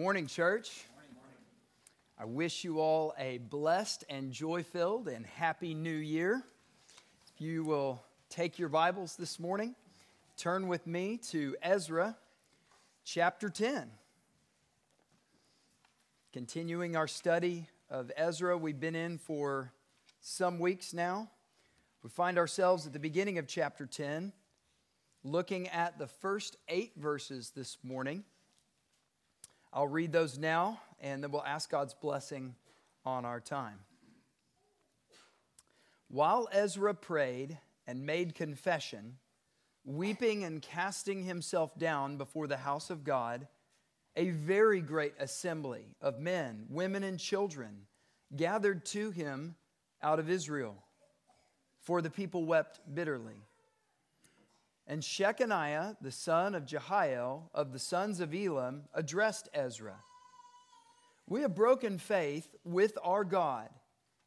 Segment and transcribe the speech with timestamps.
[0.00, 0.86] morning, church.
[2.18, 6.42] I wish you all a blessed and joy filled and happy new year.
[7.34, 9.74] If you will take your Bibles this morning,
[10.38, 12.16] turn with me to Ezra
[13.04, 13.90] chapter 10.
[16.32, 19.70] Continuing our study of Ezra, we've been in for
[20.22, 21.28] some weeks now.
[22.02, 24.32] We find ourselves at the beginning of chapter 10,
[25.24, 28.24] looking at the first eight verses this morning.
[29.72, 32.54] I'll read those now, and then we'll ask God's blessing
[33.04, 33.78] on our time.
[36.08, 37.56] While Ezra prayed
[37.86, 39.18] and made confession,
[39.84, 43.46] weeping and casting himself down before the house of God,
[44.16, 47.86] a very great assembly of men, women, and children
[48.36, 49.54] gathered to him
[50.02, 50.82] out of Israel,
[51.80, 53.46] for the people wept bitterly.
[54.90, 59.94] And Shechaniah, the son of Jehiel, of the sons of Elam, addressed Ezra
[61.28, 63.68] We have broken faith with our God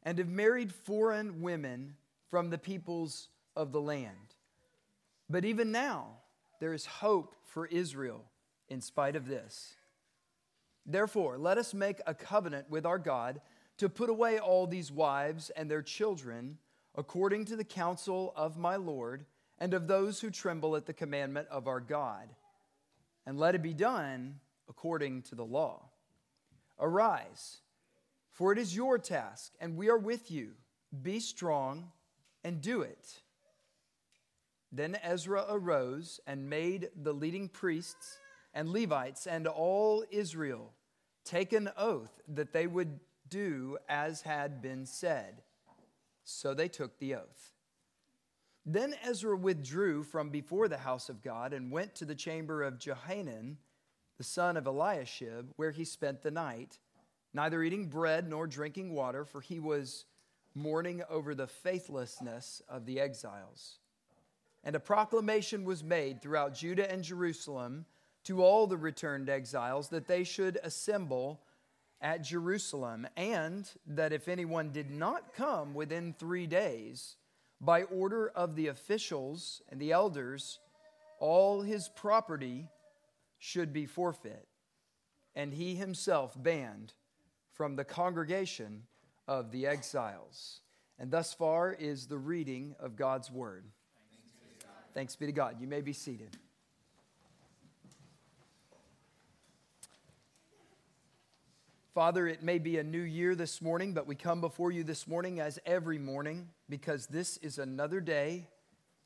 [0.04, 1.96] and have married foreign women
[2.30, 4.36] from the peoples of the land.
[5.28, 6.06] But even now,
[6.60, 8.24] there is hope for Israel
[8.70, 9.74] in spite of this.
[10.86, 13.42] Therefore, let us make a covenant with our God
[13.76, 16.56] to put away all these wives and their children
[16.94, 19.26] according to the counsel of my Lord
[19.58, 22.28] and of those who tremble at the commandment of our God.
[23.26, 25.88] And let it be done according to the law.
[26.78, 27.58] Arise,
[28.30, 30.52] for it is your task, and we are with you.
[31.02, 31.92] Be strong
[32.42, 33.20] and do it.
[34.70, 38.18] Then Ezra arose and made the leading priests
[38.52, 40.72] and Levites and all Israel
[41.24, 45.42] take an oath that they would do as had been said.
[46.24, 47.53] So they took the oath.
[48.66, 52.78] Then Ezra withdrew from before the house of God and went to the chamber of
[52.78, 53.58] Jehanan,
[54.16, 56.78] the son of Eliashib, where he spent the night,
[57.34, 60.06] neither eating bread nor drinking water, for he was
[60.54, 63.80] mourning over the faithlessness of the exiles.
[64.62, 67.84] And a proclamation was made throughout Judah and Jerusalem
[68.24, 71.42] to all the returned exiles that they should assemble
[72.00, 77.16] at Jerusalem, and that if anyone did not come within three days,
[77.60, 80.58] by order of the officials and the elders,
[81.20, 82.68] all his property
[83.38, 84.46] should be forfeit,
[85.34, 86.92] and he himself banned
[87.52, 88.82] from the congregation
[89.28, 90.60] of the exiles.
[90.98, 93.64] And thus far is the reading of God's word.
[94.92, 95.60] Thanks be to God.
[95.60, 96.36] You may be seated.
[101.94, 105.06] Father, it may be a new year this morning, but we come before you this
[105.06, 108.48] morning as every morning because this is another day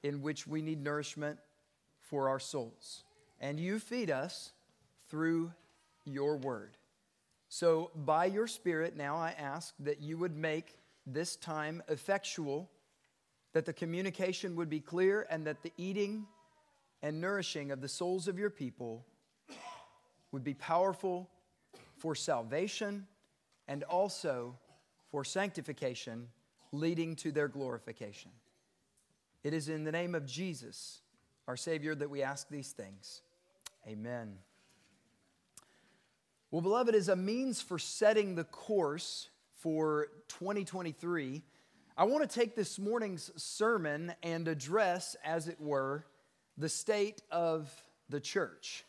[0.03, 1.38] in which we need nourishment
[2.00, 3.04] for our souls.
[3.43, 4.53] And you feed us
[5.10, 5.53] through
[6.06, 6.78] your word.
[7.50, 12.70] So, by your Spirit, now I ask that you would make this time effectual,
[13.53, 16.25] that the communication would be clear, and that the eating
[17.03, 19.05] and nourishing of the souls of your people
[20.32, 21.28] would be powerful
[21.98, 23.06] for salvation
[23.66, 24.56] and also
[25.10, 26.28] for sanctification,
[26.72, 28.31] leading to their glorification.
[29.42, 31.00] It is in the name of Jesus,
[31.47, 33.22] our Savior, that we ask these things.
[33.87, 34.37] Amen.
[36.50, 41.42] Well, beloved, as a means for setting the course for 2023,
[41.97, 46.06] I want to take this morning's sermon and address, as it were,
[46.56, 47.70] the state of
[48.08, 48.84] the church.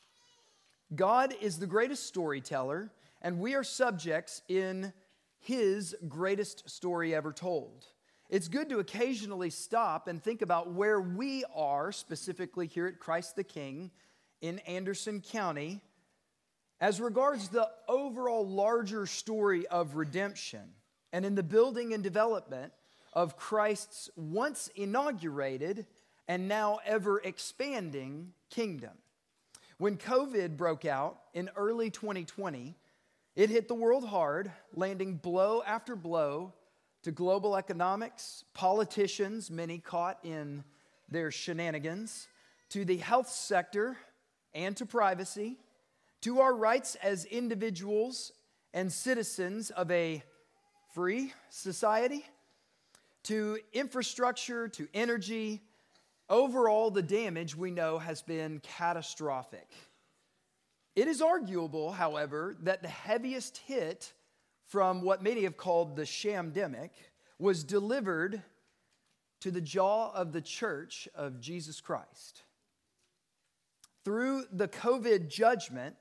[0.96, 4.94] God is the greatest storyteller, and we are subjects in
[5.40, 7.86] his greatest story ever told.
[8.30, 13.36] It's good to occasionally stop and think about where we are, specifically here at Christ
[13.36, 13.90] the King
[14.42, 15.82] in Anderson County,
[16.80, 20.62] as regards the overall larger story of redemption
[21.12, 22.72] and in the building and development
[23.14, 25.88] of Christ's once inaugurated
[26.28, 28.92] and now ever expanding kingdom.
[29.80, 32.76] When COVID broke out in early 2020,
[33.36, 36.54] it hit the world hard, landing blow after blow
[37.04, 40.64] to global economics, politicians, many caught in
[41.10, 42.28] their shenanigans,
[42.70, 43.98] to the health sector
[44.54, 45.58] and to privacy,
[46.22, 48.32] to our rights as individuals
[48.74, 50.22] and citizens of a
[50.94, 52.26] free society,
[53.24, 55.62] to infrastructure, to energy.
[56.30, 59.68] Overall, the damage we know has been catastrophic.
[61.00, 64.12] It is arguable, however, that the heaviest hit
[64.66, 66.90] from what many have called the shamdemic
[67.38, 68.44] was delivered
[69.40, 72.44] to the jaw of the church of Jesus Christ.
[74.04, 75.96] Through the COVID judgment,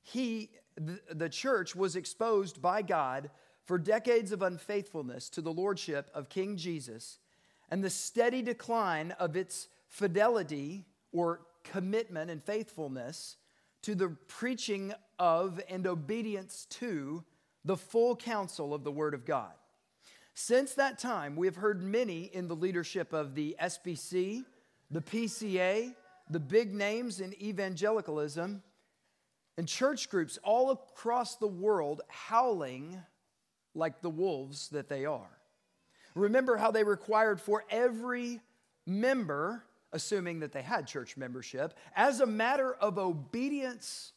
[0.00, 3.30] he the, the church was exposed by God
[3.64, 7.18] for decades of unfaithfulness to the lordship of King Jesus
[7.68, 13.36] and the steady decline of its fidelity or commitment and faithfulness
[13.82, 17.24] to the preaching of and obedience to
[17.64, 19.52] the full counsel of the Word of God.
[20.34, 24.44] Since that time, we have heard many in the leadership of the SBC,
[24.90, 25.94] the PCA,
[26.30, 28.62] the big names in evangelicalism,
[29.58, 33.02] and church groups all across the world howling
[33.74, 35.38] like the wolves that they are.
[36.14, 38.40] Remember how they required for every
[38.86, 39.62] member,
[39.92, 44.12] assuming that they had church membership, as a matter of obedience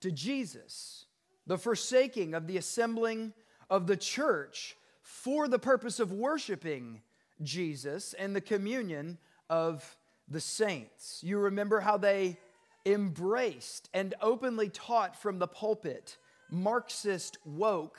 [0.00, 1.06] to Jesus,
[1.46, 3.32] the forsaking of the assembling
[3.70, 7.00] of the church for the purpose of worshiping
[7.42, 9.18] Jesus and the communion
[9.48, 9.96] of
[10.28, 11.20] the saints.
[11.22, 12.38] You remember how they
[12.84, 16.16] embraced and openly taught from the pulpit
[16.50, 17.98] Marxist woke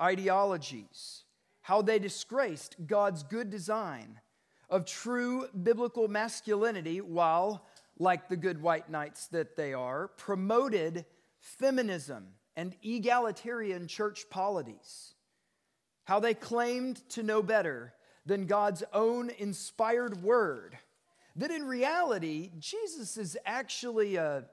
[0.00, 1.24] ideologies,
[1.62, 4.20] how they disgraced God's good design
[4.68, 7.66] of true biblical masculinity while,
[7.98, 11.04] like the good white knights that they are, promoted
[11.38, 12.26] feminism
[12.56, 15.14] and egalitarian church polities,
[16.04, 17.92] how they claimed to know better
[18.24, 20.76] than God's own inspired word,
[21.36, 24.44] that in reality, Jesus is actually a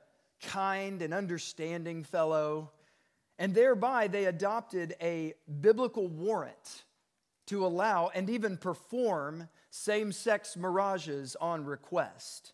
[0.41, 2.71] kind and understanding fellow
[3.39, 6.83] and thereby they adopted a biblical warrant
[7.47, 12.53] to allow and even perform same sex mirages on request.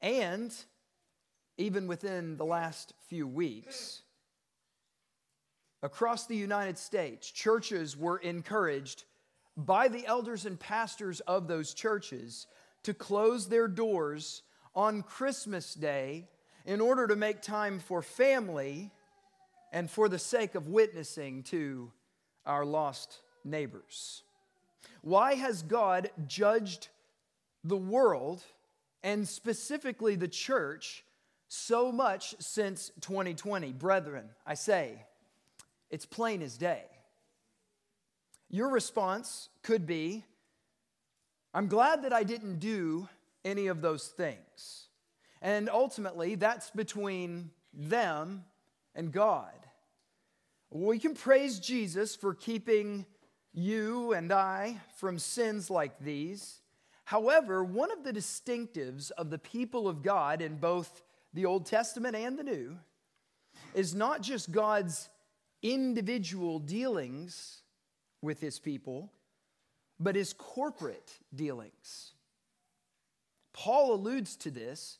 [0.00, 0.54] And
[1.56, 4.02] even within the last few weeks,
[5.82, 9.04] across the United States, churches were encouraged
[9.56, 12.46] by the elders and pastors of those churches
[12.84, 14.42] to close their doors
[14.74, 16.28] on Christmas Day
[16.64, 18.92] in order to make time for family
[19.72, 21.90] and for the sake of witnessing to
[22.46, 24.22] our lost neighbors.
[25.02, 26.88] Why has God judged
[27.64, 28.42] the world
[29.02, 31.04] and specifically the church
[31.48, 33.72] so much since 2020?
[33.72, 35.04] Brethren, I say,
[35.90, 36.84] it's plain as day.
[38.50, 40.24] Your response could be
[41.54, 43.08] I'm glad that I didn't do
[43.44, 44.88] any of those things.
[45.40, 48.44] And ultimately, that's between them
[48.94, 49.54] and God.
[50.70, 53.06] We can praise Jesus for keeping
[53.58, 56.60] you and I from sins like these.
[57.04, 61.02] However, one of the distinctives of the people of God in both
[61.34, 62.78] the Old Testament and the New
[63.74, 65.08] is not just God's
[65.62, 67.62] individual dealings
[68.22, 69.12] with his people,
[69.98, 72.12] but his corporate dealings.
[73.52, 74.98] Paul alludes to this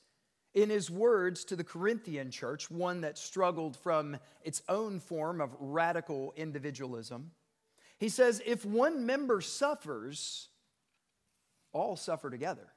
[0.55, 5.55] in his words to the Corinthian church, one that struggled from its own form of
[5.61, 7.31] radical individualism,
[7.99, 10.49] he says, If one member suffers,
[11.73, 12.69] all suffer together.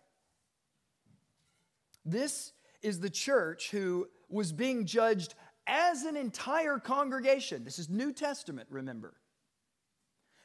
[2.06, 5.35] This is the church who was being judged
[5.68, 7.63] as an entire congregation.
[7.63, 9.13] This is New Testament, remember.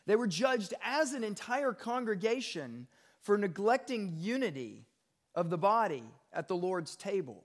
[0.06, 2.86] They were judged as an entire congregation
[3.22, 4.86] for neglecting unity
[5.34, 7.44] of the body at the Lord's table.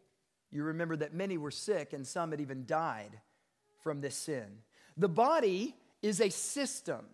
[0.51, 3.19] You remember that many were sick and some had even died
[3.81, 4.45] from this sin.
[4.98, 7.06] The body is a system,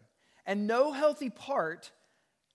[0.48, 1.92] and no healthy part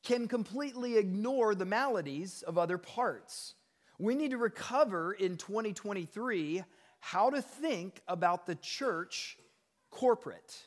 [0.02, 3.54] can completely ignore the maladies of other parts.
[3.98, 6.64] We need to recover in 2023
[6.98, 9.36] how to think about the church
[9.90, 10.66] corporate.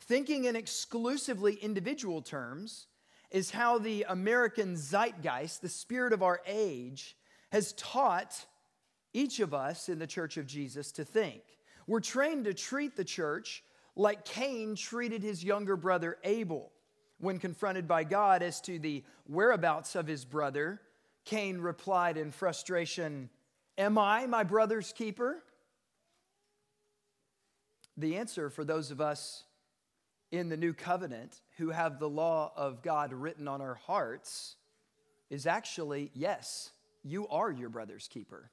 [0.00, 2.86] Thinking in exclusively individual terms
[3.30, 7.16] is how the American zeitgeist, the spirit of our age,
[7.50, 8.46] has taught
[9.12, 11.42] each of us in the church of Jesus to think.
[11.86, 13.64] We're trained to treat the church
[13.96, 16.70] like Cain treated his younger brother Abel.
[17.18, 20.82] When confronted by God as to the whereabouts of his brother,
[21.24, 23.30] Cain replied in frustration,
[23.78, 25.42] Am I my brother's keeper?
[27.96, 29.44] The answer for those of us
[30.30, 34.56] in the new covenant who have the law of God written on our hearts
[35.30, 36.70] is actually yes,
[37.02, 38.50] you are your brother's keeper.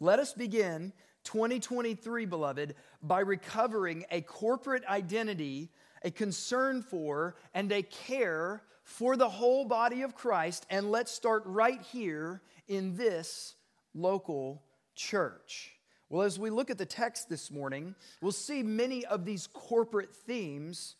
[0.00, 0.92] Let us begin
[1.24, 5.70] 2023, beloved, by recovering a corporate identity,
[6.02, 10.66] a concern for, and a care for the whole body of Christ.
[10.70, 13.56] And let's start right here in this
[13.94, 14.62] local
[14.94, 15.72] church.
[16.10, 20.14] Well, as we look at the text this morning, we'll see many of these corporate
[20.14, 20.96] themes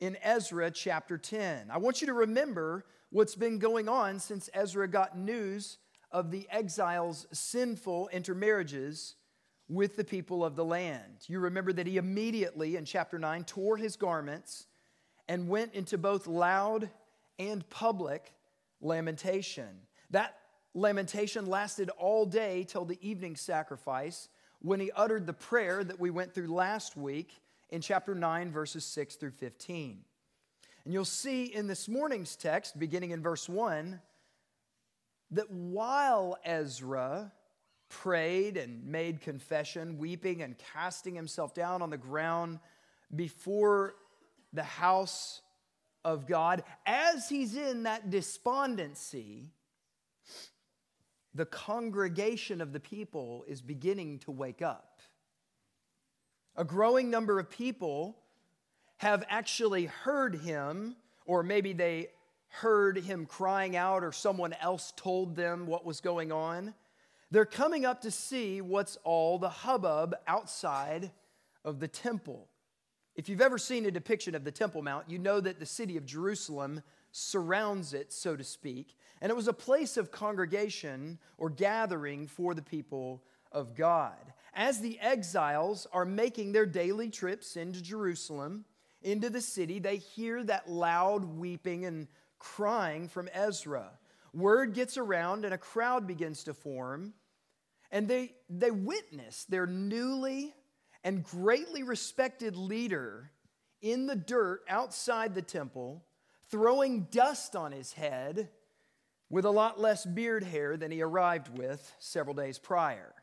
[0.00, 1.70] in Ezra chapter 10.
[1.70, 5.78] I want you to remember what's been going on since Ezra got news
[6.10, 9.14] of the exiles' sinful intermarriages
[9.68, 11.24] with the people of the land.
[11.26, 14.66] You remember that he immediately, in chapter 9, tore his garments
[15.28, 16.88] and went into both loud
[17.38, 18.32] and public
[18.80, 19.80] lamentation.
[20.10, 20.36] That
[20.74, 24.28] lamentation lasted all day till the evening sacrifice
[24.60, 28.84] when he uttered the prayer that we went through last week in chapter 9, verses
[28.84, 30.04] 6 through 15.
[30.84, 34.00] And you'll see in this morning's text, beginning in verse 1,
[35.32, 37.32] that while Ezra
[37.88, 42.58] prayed and made confession, weeping and casting himself down on the ground
[43.14, 43.94] before
[44.52, 45.42] the house
[46.04, 49.50] of God, as he's in that despondency,
[51.34, 55.00] the congregation of the people is beginning to wake up.
[56.56, 58.16] A growing number of people
[58.96, 62.08] have actually heard him, or maybe they
[62.48, 66.72] heard him crying out, or someone else told them what was going on.
[67.30, 71.10] They're coming up to see what's all the hubbub outside
[71.64, 72.48] of the temple.
[73.16, 75.96] If you've ever seen a depiction of the Temple Mount, you know that the city
[75.96, 78.94] of Jerusalem surrounds it, so to speak.
[79.22, 84.34] And it was a place of congregation or gathering for the people of God.
[84.52, 88.66] As the exiles are making their daily trips into Jerusalem,
[89.02, 93.90] into the city, they hear that loud weeping and crying from Ezra.
[94.36, 97.14] Word gets around and a crowd begins to form,
[97.90, 100.54] and they, they witness their newly
[101.02, 103.30] and greatly respected leader
[103.80, 106.04] in the dirt outside the temple,
[106.50, 108.50] throwing dust on his head
[109.30, 113.14] with a lot less beard hair than he arrived with several days prior.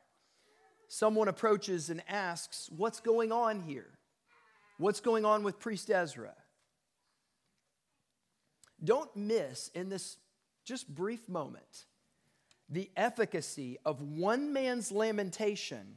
[0.87, 3.99] Someone approaches and asks, What's going on here?
[4.79, 6.33] What's going on with Priest Ezra?
[8.83, 10.17] Don't miss in this
[10.63, 11.85] just brief moment
[12.69, 15.95] the efficacy of one man's lamentation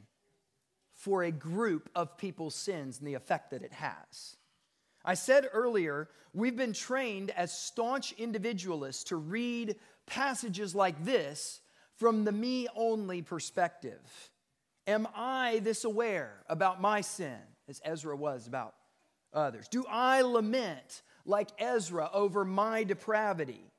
[0.93, 4.35] for a group of people's sins and the effect that it has.
[5.05, 11.61] I said earlier, we've been trained as staunch individualists to read passages like this
[11.95, 14.01] from the me only perspective.
[14.85, 18.75] Am I this aware about my sin, as Ezra was about
[19.33, 19.67] others?
[19.67, 23.71] Do I lament like Ezra over my depravity?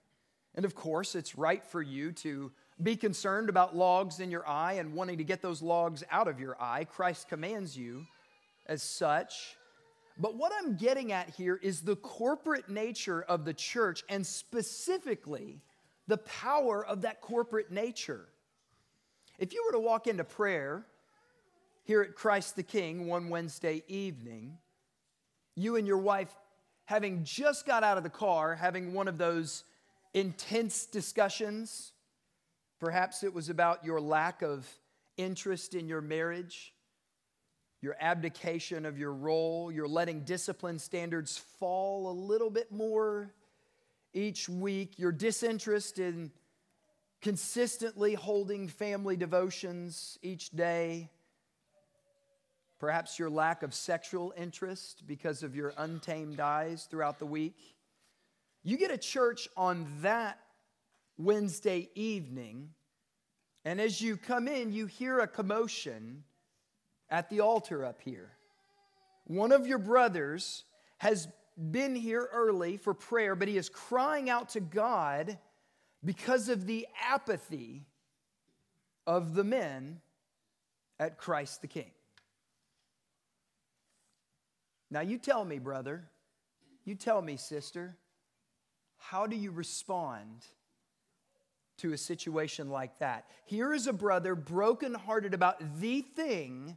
[0.59, 2.51] And of course, it's right for you to
[2.83, 6.41] be concerned about logs in your eye and wanting to get those logs out of
[6.41, 6.83] your eye.
[6.83, 8.05] Christ commands you
[8.67, 9.57] as such.
[10.19, 15.61] But what I'm getting at here is the corporate nature of the church and specifically
[16.09, 18.27] the power of that corporate nature.
[19.39, 20.85] If you were to walk into prayer
[21.85, 24.59] here at Christ the King one Wednesday evening,
[25.55, 26.35] you and your wife
[26.87, 29.63] having just got out of the car, having one of those
[30.15, 31.93] intense discussions,
[32.81, 34.67] perhaps it was about your lack of
[35.17, 36.73] interest in your marriage,
[37.81, 43.33] your abdication of your role, your letting discipline standards fall a little bit more
[44.13, 46.31] each week, your disinterest in
[47.21, 51.11] consistently holding family devotions each day,
[52.79, 57.78] perhaps your lack of sexual interest because of your untamed eyes throughout the week.
[58.69, 60.39] You get a church on that
[61.17, 62.69] Wednesday evening,
[63.65, 66.23] and as you come in, you hear a commotion
[67.09, 68.31] at the altar up here.
[69.25, 70.65] One of your brothers
[70.99, 71.29] has
[71.71, 75.39] been here early for prayer, but he is crying out to God
[76.05, 77.87] because of the apathy
[79.07, 80.03] of the men
[81.01, 81.91] at Christ the King.
[84.91, 86.05] Now, you tell me, brother,
[86.85, 87.97] you tell me, sister,
[89.11, 90.45] how do you respond
[91.79, 93.25] to a situation like that?
[93.47, 96.77] Here is a brother brokenhearted about the thing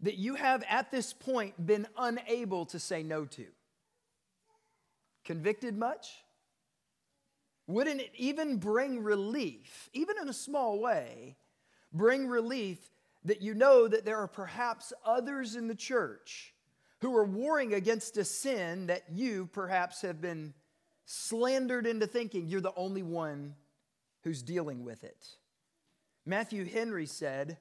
[0.00, 3.46] that you have at this point been unable to say no to.
[5.24, 6.08] Convicted much?
[7.68, 11.36] Wouldn't it even bring relief, even in a small way,
[11.92, 12.90] bring relief
[13.24, 16.54] that you know that there are perhaps others in the church
[17.02, 20.54] who are warring against a sin that you perhaps have been
[21.12, 23.54] slandered into thinking you're the only one
[24.24, 25.26] who's dealing with it?
[26.24, 27.58] Matthew Henry said,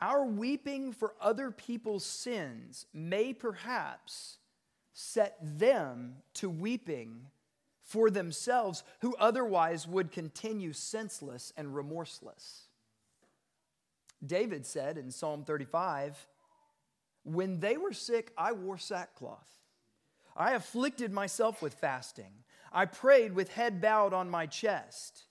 [0.00, 4.38] Our weeping for other people's sins may perhaps
[4.94, 7.26] set them to weeping
[7.82, 12.68] for themselves who otherwise would continue senseless and remorseless.
[14.24, 16.26] David said in Psalm 35
[17.24, 19.58] When they were sick, I wore sackcloth.
[20.38, 22.32] I afflicted myself with fasting.
[22.72, 25.24] I prayed with head bowed on my chest.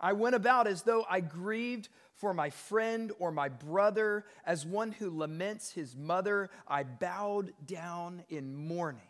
[0.00, 4.92] I went about as though I grieved for my friend or my brother, as one
[4.92, 9.02] who laments his mother, I bowed down in mourning.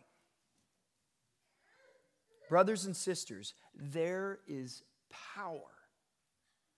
[2.49, 4.83] Brothers and sisters, there is
[5.35, 5.61] power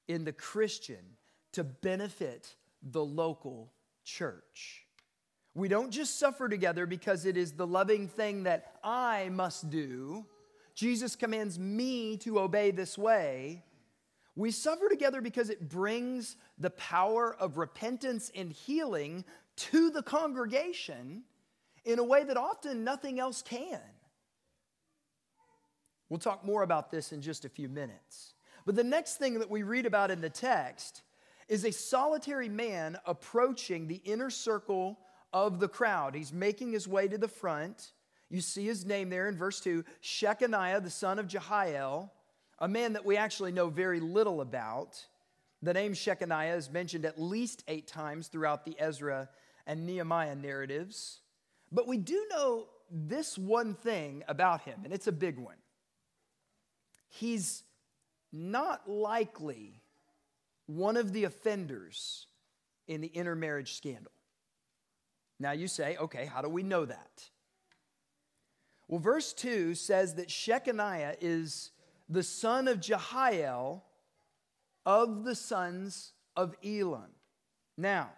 [0.09, 1.17] in the Christian
[1.53, 3.73] to benefit the local
[4.05, 4.87] church.
[5.55, 10.25] We don't just suffer together because it is the loving thing that I must do.
[10.75, 13.65] Jesus commands me to obey this way.
[14.37, 19.25] We suffer together because it brings the power of repentance and healing
[19.57, 21.25] to the congregation
[21.85, 23.81] in a way that often nothing else can.
[26.09, 28.35] We'll talk more about this in just a few minutes.
[28.67, 31.03] But the next thing that we read about in the text
[31.49, 34.99] is a solitary man approaching the inner circle
[35.33, 36.15] of the crowd.
[36.15, 37.93] He's making his way to the front.
[38.29, 42.13] You see his name there in verse 2 Shechaniah, the son of Jehiel,
[42.59, 45.05] a man that we actually know very little about.
[45.63, 49.29] The name Shechaniah is mentioned at least eight times throughout the Ezra
[49.67, 51.21] and Nehemiah narratives.
[51.71, 55.57] But we do know this one thing about him, and it's a big one.
[57.09, 57.63] He's
[58.33, 59.83] not likely
[60.67, 62.27] one of the offenders
[62.87, 64.13] in the intermarriage scandal.
[65.41, 67.25] Now you say, okay, how do we know that?
[68.87, 71.71] Well, verse 2 says that Shechaniah is
[72.09, 73.85] the son of Jehiel
[74.85, 77.11] of the sons of Elam.
[77.77, 78.11] Now,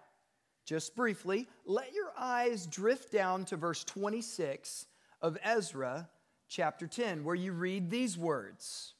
[0.64, 4.86] just briefly, let your eyes drift down to verse 26
[5.20, 6.08] of Ezra
[6.48, 8.94] chapter 10, where you read these words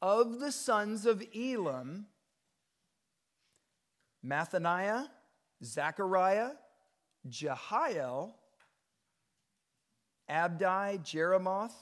[0.00, 2.06] Of the sons of Elam,
[4.24, 5.08] Mattaniah,
[5.62, 6.50] Zechariah,
[7.28, 8.34] Jehiel,
[10.28, 11.74] Abdi, Jeremoth,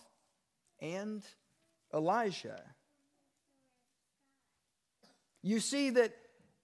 [0.80, 1.22] and
[1.94, 2.62] Elijah.
[5.42, 6.14] You see that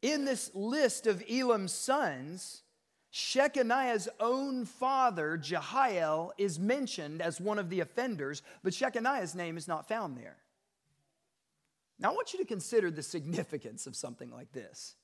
[0.02, 2.62] in this list of Elam's sons,
[3.12, 9.66] Shechaniah's own father, Jehiel, is mentioned as one of the offenders, but Shechaniah's name is
[9.66, 10.36] not found there.
[11.98, 14.94] Now, I want you to consider the significance of something like this.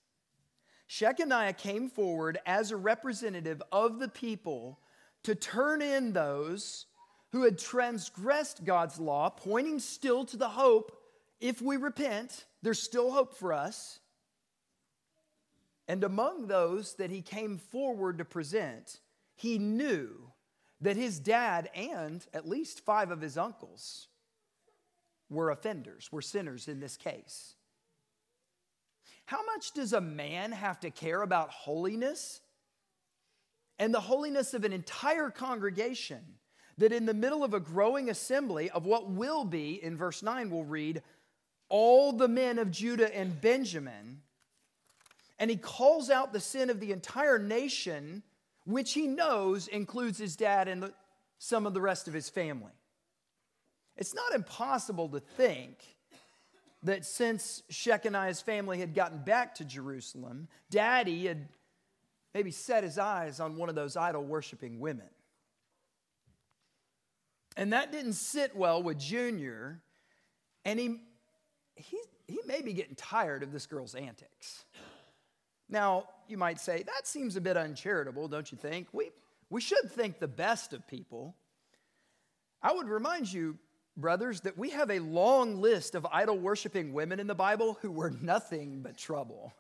[0.89, 4.81] Shechaniah came forward as a representative of the people
[5.23, 6.87] to turn in those
[7.33, 11.01] who had transgressed God's law, pointing still to the hope
[11.41, 14.01] if we repent, there's still hope for us.
[15.87, 19.01] And among those that he came forward to present,
[19.35, 20.33] he knew
[20.81, 24.09] that his dad and at least five of his uncles
[25.29, 27.54] were offenders, were sinners in this case.
[29.27, 32.41] How much does a man have to care about holiness
[33.79, 36.21] and the holiness of an entire congregation
[36.79, 40.51] that in the middle of a growing assembly of what will be, in verse 9,
[40.51, 41.03] we'll read,
[41.69, 44.21] all the men of Judah and Benjamin,
[45.39, 48.23] and he calls out the sin of the entire nation,
[48.65, 50.95] which he knows includes his dad and the,
[51.39, 52.73] some of the rest of his family.
[53.97, 55.79] It's not impossible to think
[56.85, 61.49] that since Shechaniah's family had gotten back to Jerusalem, daddy had
[62.35, 65.09] maybe set his eyes on one of those idol worshiping women.
[67.57, 69.81] And that didn't sit well with Junior,
[70.65, 71.01] and he,
[71.77, 74.65] he, he may be getting tired of this girl's antics.
[75.69, 78.89] Now, you might say, that seems a bit uncharitable, don't you think?
[78.93, 79.11] We,
[79.49, 81.37] we should think the best of people.
[82.61, 83.57] I would remind you,
[83.97, 87.91] brothers, that we have a long list of idol worshiping women in the Bible who
[87.91, 89.53] were nothing but trouble.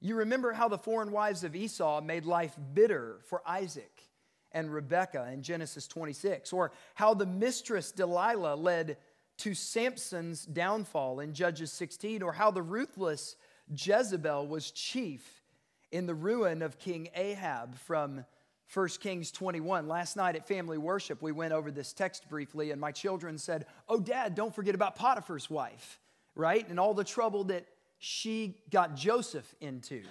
[0.00, 4.02] You remember how the foreign wives of Esau made life bitter for Isaac
[4.50, 8.96] and Rebekah in Genesis 26, or how the mistress Delilah led
[9.38, 13.36] to Samson's downfall in Judges 16, or how the ruthless
[13.74, 15.42] Jezebel was chief
[15.90, 18.24] in the ruin of King Ahab from
[18.72, 19.86] 1 Kings 21.
[19.86, 23.66] Last night at family worship, we went over this text briefly, and my children said,
[23.88, 26.00] Oh, Dad, don't forget about Potiphar's wife,
[26.34, 26.66] right?
[26.68, 27.66] And all the trouble that
[27.98, 30.02] she got Joseph into.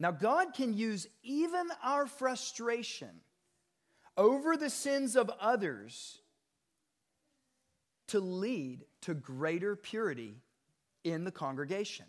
[0.00, 3.20] Now, God can use even our frustration
[4.16, 6.18] over the sins of others
[8.08, 10.36] to lead to greater purity
[11.04, 12.06] in the congregation.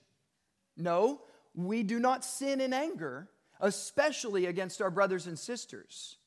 [0.78, 1.22] No,
[1.54, 3.30] we do not sin in anger,
[3.60, 6.18] especially against our brothers and sisters,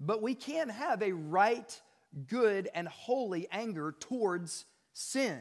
[0.00, 1.80] but we can have a right,
[2.26, 5.40] good, and holy anger towards sin.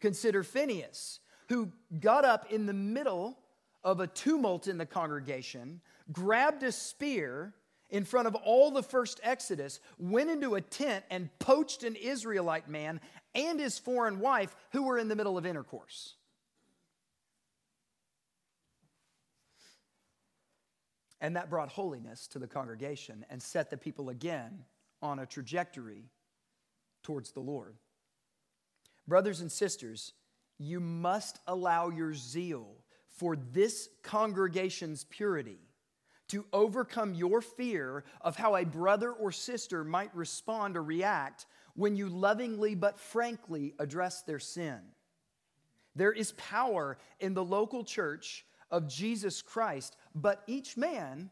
[0.00, 3.38] Consider Phineas who got up in the middle
[3.82, 5.80] of a tumult in the congregation,
[6.10, 7.54] grabbed a spear
[7.90, 12.68] in front of all the first Exodus, went into a tent and poached an Israelite
[12.68, 13.00] man
[13.34, 16.16] and his foreign wife who were in the middle of intercourse.
[21.24, 24.62] And that brought holiness to the congregation and set the people again
[25.00, 26.10] on a trajectory
[27.02, 27.76] towards the Lord.
[29.08, 30.12] Brothers and sisters,
[30.58, 32.76] you must allow your zeal
[33.08, 35.60] for this congregation's purity
[36.28, 41.96] to overcome your fear of how a brother or sister might respond or react when
[41.96, 44.78] you lovingly but frankly address their sin.
[45.96, 51.30] There is power in the local church of Jesus Christ, but each man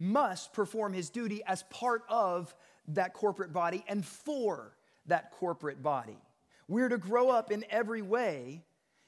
[0.00, 2.54] must perform his duty as part of
[2.88, 6.16] that corporate body and for that corporate body.
[6.66, 8.62] We're to grow up in every way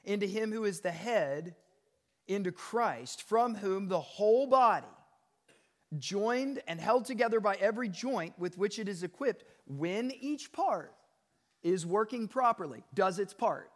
[0.05, 1.55] into Him who is the head,
[2.29, 4.87] into Christ, from whom the whole body,
[5.99, 10.95] joined and held together by every joint with which it is equipped, when each part
[11.63, 13.71] is working properly, does its part,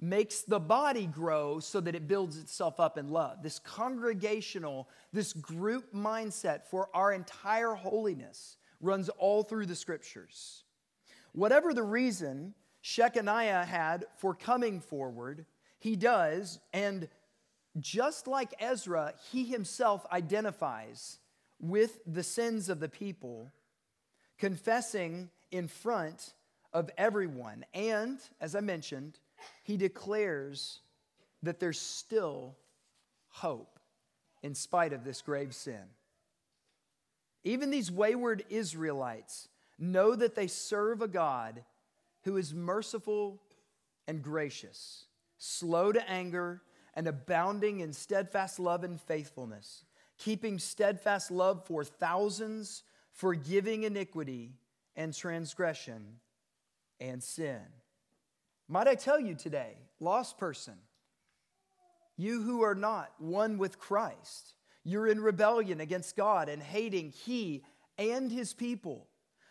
[0.00, 3.42] makes the body grow so that it builds itself up in love.
[3.42, 10.64] This congregational, this group mindset for our entire holiness runs all through the scriptures.
[11.32, 15.46] Whatever the reason Shechaniah had for coming forward,
[15.78, 17.08] he does, and
[17.78, 21.18] just like Ezra, he himself identifies
[21.60, 23.50] with the sins of the people,
[24.36, 26.34] confessing in front
[26.72, 27.64] of everyone.
[27.72, 29.18] And, as I mentioned,
[29.62, 30.80] he declares
[31.42, 32.56] that there's still
[33.28, 33.78] hope
[34.42, 35.82] in spite of this grave sin.
[37.44, 41.64] Even these wayward Israelites know that they serve a God
[42.22, 43.42] who is merciful
[44.06, 45.06] and gracious,
[45.38, 46.62] slow to anger,
[46.94, 49.84] and abounding in steadfast love and faithfulness,
[50.18, 54.54] keeping steadfast love for thousands, forgiving iniquity
[54.94, 56.20] and transgression
[57.00, 57.62] and sin.
[58.72, 60.72] Might I tell you today, lost person,
[62.16, 67.64] you who are not one with Christ, you're in rebellion against God and hating He
[67.98, 69.08] and His people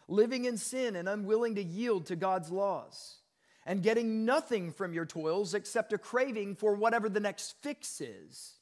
[0.08, 3.18] living in sin and unwilling to yield to God's laws,
[3.64, 8.56] and getting nothing from your toils except a craving for whatever the next fix is.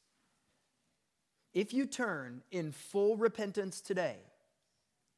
[1.53, 4.17] If you turn in full repentance today,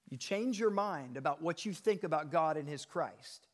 [0.08, 3.48] you change your mind about what you think about God and His Christ,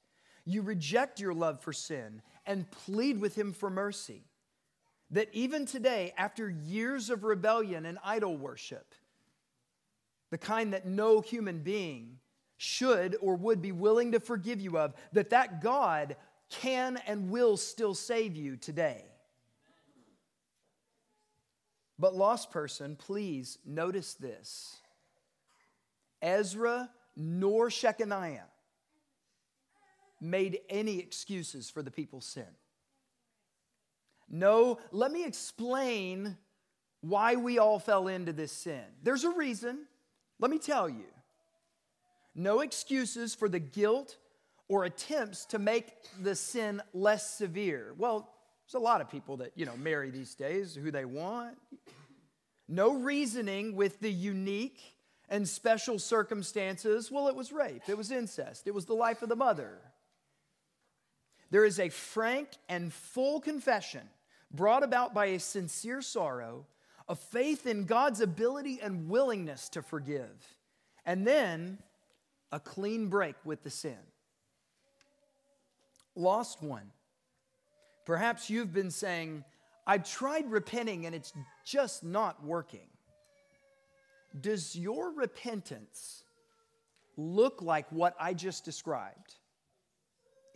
[0.48, 4.24] you reject your love for sin and plead with Him for mercy.
[5.12, 8.96] That even today, after years of rebellion and idol worship,
[10.32, 12.20] the kind that no human being
[12.58, 16.16] should or would be willing to forgive you of, that that God
[16.50, 19.04] can and will still save you today.
[22.00, 24.78] But, lost person, please notice this
[26.22, 28.48] Ezra nor Shechaniah
[30.20, 32.48] made any excuses for the people's sin.
[34.30, 36.38] No, let me explain
[37.02, 38.84] why we all fell into this sin.
[39.04, 39.86] There's a reason.
[40.40, 41.06] Let me tell you
[42.38, 44.18] no excuses for the guilt
[44.68, 47.94] or attempts to make the sin less severe.
[47.98, 48.30] Well,
[48.66, 51.58] there's a lot of people that, you know, marry these days who they want.
[52.68, 54.80] No reasoning with the unique
[55.30, 57.12] and special circumstances.
[57.12, 59.80] Well, it was rape, it was incest, it was the life of the mother.
[61.50, 64.02] There is a frank and full confession
[64.52, 66.66] brought about by a sincere sorrow,
[67.08, 70.58] a faith in God's ability and willingness to forgive.
[71.06, 71.80] And then
[72.52, 73.98] a clean break with the sin.
[76.16, 76.92] Lost one.
[78.06, 79.44] Perhaps you've been saying,
[79.86, 81.34] I've tried repenting and it's
[81.66, 82.88] just not working.
[84.42, 86.24] Does your repentance
[87.16, 89.36] look like what I just described?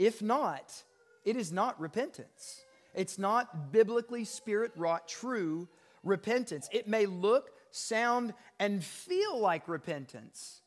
[0.01, 0.83] If not,
[1.25, 2.61] it is not repentance.
[2.95, 5.69] It's not biblically spirit wrought true
[6.03, 6.67] repentance.
[6.71, 10.63] It may look, sound, and feel like repentance,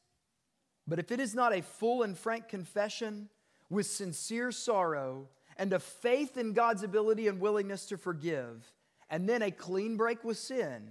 [0.86, 3.28] but if it is not a full and frank confession
[3.68, 8.64] with sincere sorrow and a faith in God's ability and willingness to forgive,
[9.10, 10.90] and then a clean break with sin,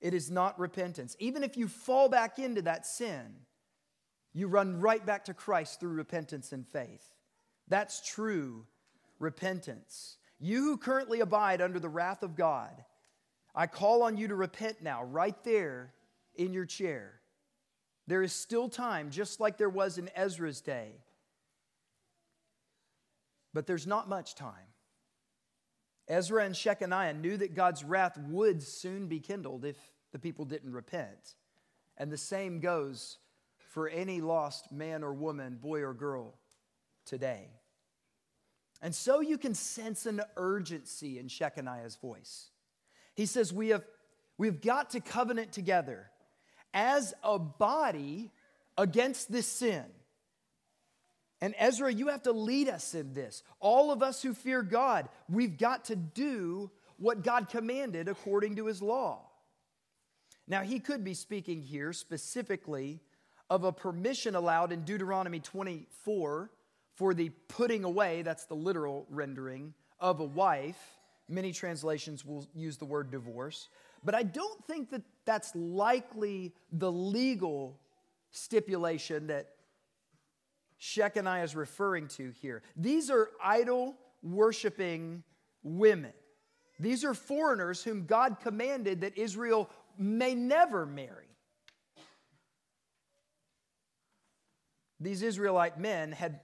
[0.00, 1.16] it is not repentance.
[1.18, 3.34] Even if you fall back into that sin,
[4.32, 7.15] you run right back to Christ through repentance and faith.
[7.68, 8.66] That's true
[9.18, 10.16] repentance.
[10.38, 12.84] You who currently abide under the wrath of God,
[13.54, 15.94] I call on you to repent now, right there
[16.34, 17.20] in your chair.
[18.06, 20.92] There is still time, just like there was in Ezra's day.
[23.54, 24.52] But there's not much time.
[26.06, 29.76] Ezra and Shechaniah knew that God's wrath would soon be kindled if
[30.12, 31.34] the people didn't repent.
[31.96, 33.18] And the same goes
[33.56, 36.34] for any lost man or woman, boy or girl
[37.06, 37.48] today.
[38.82, 42.50] And so you can sense an urgency in Shechaniah's voice.
[43.14, 43.84] He says, We have
[44.38, 46.10] We've got to covenant together
[46.74, 48.30] as a body
[48.76, 49.84] against this sin.
[51.40, 53.42] And Ezra, you have to lead us in this.
[53.60, 58.66] All of us who fear God, we've got to do what God commanded according to
[58.66, 59.20] his law.
[60.48, 63.00] Now, he could be speaking here specifically
[63.50, 66.50] of a permission allowed in Deuteronomy 24
[66.96, 70.98] for the putting away, that's the literal rendering, of a wife.
[71.28, 73.68] Many translations will use the word divorce.
[74.02, 77.78] But I don't think that that's likely the legal
[78.30, 79.50] stipulation that
[80.80, 82.62] Shechaniah is referring to here.
[82.76, 85.22] These are idol worshiping
[85.62, 86.12] women.
[86.78, 91.26] These are foreigners whom God commanded that Israel may never marry.
[95.00, 96.40] These Israelite men had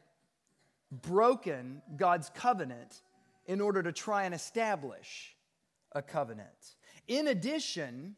[0.92, 3.02] broken God's covenant
[3.46, 5.34] in order to try and establish
[5.92, 6.76] a covenant.
[7.08, 8.16] In addition,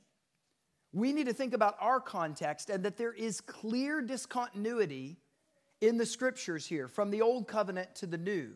[0.93, 5.19] we need to think about our context and that there is clear discontinuity
[5.81, 8.53] in the scriptures here from the old covenant to the new.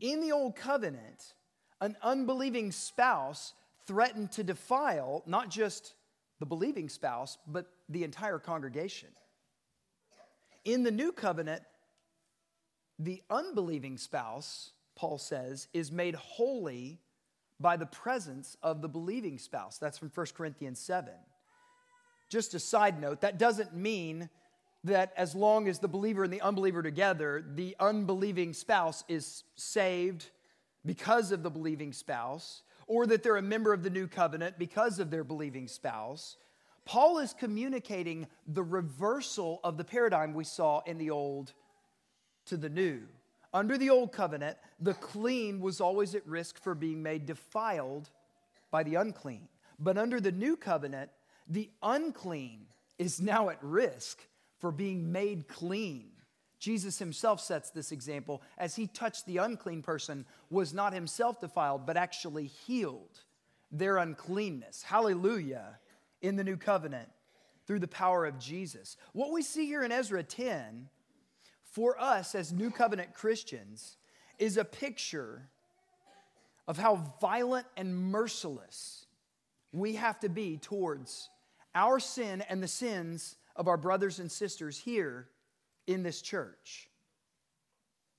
[0.00, 1.34] In the old covenant,
[1.80, 3.54] an unbelieving spouse
[3.86, 5.94] threatened to defile not just
[6.40, 9.08] the believing spouse, but the entire congregation.
[10.64, 11.62] In the new covenant,
[13.04, 17.00] the unbelieving spouse, Paul says, is made holy
[17.58, 19.78] by the presence of the believing spouse.
[19.78, 21.12] That's from 1 Corinthians 7.
[22.28, 24.28] Just a side note, that doesn't mean
[24.84, 30.30] that as long as the believer and the unbeliever together, the unbelieving spouse is saved
[30.84, 34.98] because of the believing spouse, or that they're a member of the new covenant because
[34.98, 36.36] of their believing spouse.
[36.84, 41.52] Paul is communicating the reversal of the paradigm we saw in the old
[42.46, 43.02] to the new.
[43.54, 48.08] Under the old covenant, the clean was always at risk for being made defiled
[48.70, 49.48] by the unclean.
[49.78, 51.10] But under the new covenant,
[51.48, 52.66] the unclean
[52.98, 54.20] is now at risk
[54.58, 56.10] for being made clean.
[56.58, 61.84] Jesus himself sets this example as he touched the unclean person, was not himself defiled,
[61.84, 63.20] but actually healed
[63.70, 64.82] their uncleanness.
[64.82, 65.78] Hallelujah
[66.22, 67.08] in the new covenant
[67.66, 68.96] through the power of Jesus.
[69.12, 70.88] What we see here in Ezra 10
[71.72, 73.96] for us as new covenant Christians
[74.38, 75.48] is a picture
[76.68, 79.06] of how violent and merciless
[79.72, 81.30] we have to be towards
[81.74, 85.28] our sin and the sins of our brothers and sisters here
[85.86, 86.90] in this church.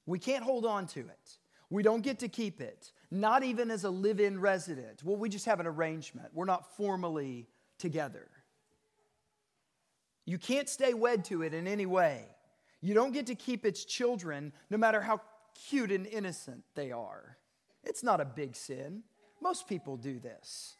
[0.07, 1.37] We can't hold on to it.
[1.69, 5.03] We don't get to keep it, not even as a live in resident.
[5.03, 6.29] Well, we just have an arrangement.
[6.33, 8.27] We're not formally together.
[10.25, 12.25] You can't stay wed to it in any way.
[12.83, 15.21] You don't get to keep its children, no matter how
[15.69, 17.37] cute and innocent they are.
[17.85, 19.03] It's not a big sin.
[19.41, 20.75] Most people do this.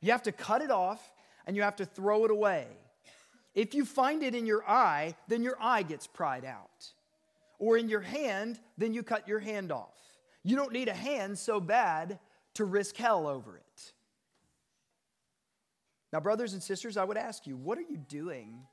[0.00, 1.12] You have to cut it off
[1.46, 2.66] and you have to throw it away.
[3.54, 6.90] If you find it in your eye, then your eye gets pried out.
[7.60, 9.96] Or in your hand, then you cut your hand off.
[10.42, 12.18] You don't need a hand so bad
[12.54, 13.92] to risk hell over it.
[16.12, 18.66] Now, brothers and sisters, I would ask you, what are you doing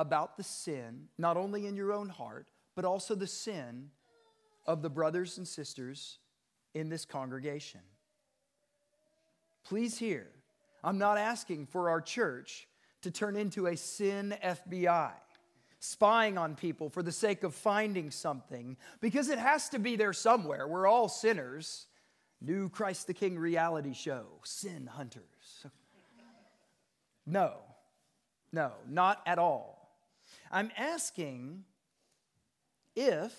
[0.00, 3.90] about the sin, not only in your own heart, but also the sin
[4.66, 6.18] of the brothers and sisters
[6.72, 7.82] in this congregation.
[9.62, 10.26] Please hear,
[10.82, 12.66] I'm not asking for our church
[13.02, 15.12] to turn into a sin FBI,
[15.80, 20.14] spying on people for the sake of finding something, because it has to be there
[20.14, 20.66] somewhere.
[20.66, 21.86] We're all sinners.
[22.40, 25.66] New Christ the King reality show, Sin Hunters.
[27.26, 27.56] No,
[28.50, 29.79] no, not at all.
[30.50, 31.64] I'm asking
[32.96, 33.32] if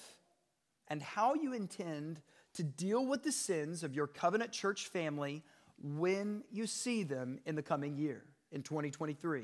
[0.87, 2.21] and how you intend
[2.53, 5.43] to deal with the sins of your covenant church family
[5.81, 9.43] when you see them in the coming year, in 2023.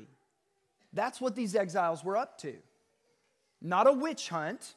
[0.92, 2.54] That's what these exiles were up to.
[3.60, 4.74] Not a witch hunt.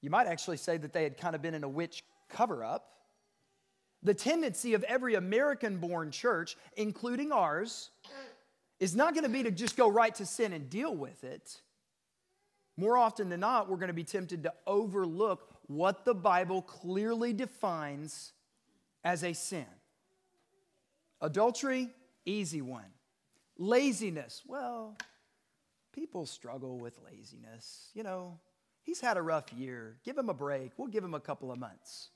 [0.00, 2.92] You might actually say that they had kind of been in a witch cover up.
[4.02, 7.90] The tendency of every American born church, including ours,
[8.78, 11.60] is not going to be to just go right to sin and deal with it.
[12.76, 17.32] More often than not, we're going to be tempted to overlook what the Bible clearly
[17.32, 18.32] defines
[19.02, 19.66] as a sin.
[21.20, 21.88] Adultery,
[22.24, 22.90] easy one.
[23.58, 24.98] Laziness, well,
[25.92, 27.90] people struggle with laziness.
[27.94, 28.38] You know,
[28.82, 29.96] he's had a rough year.
[30.04, 30.72] Give him a break.
[30.76, 32.10] We'll give him a couple of months.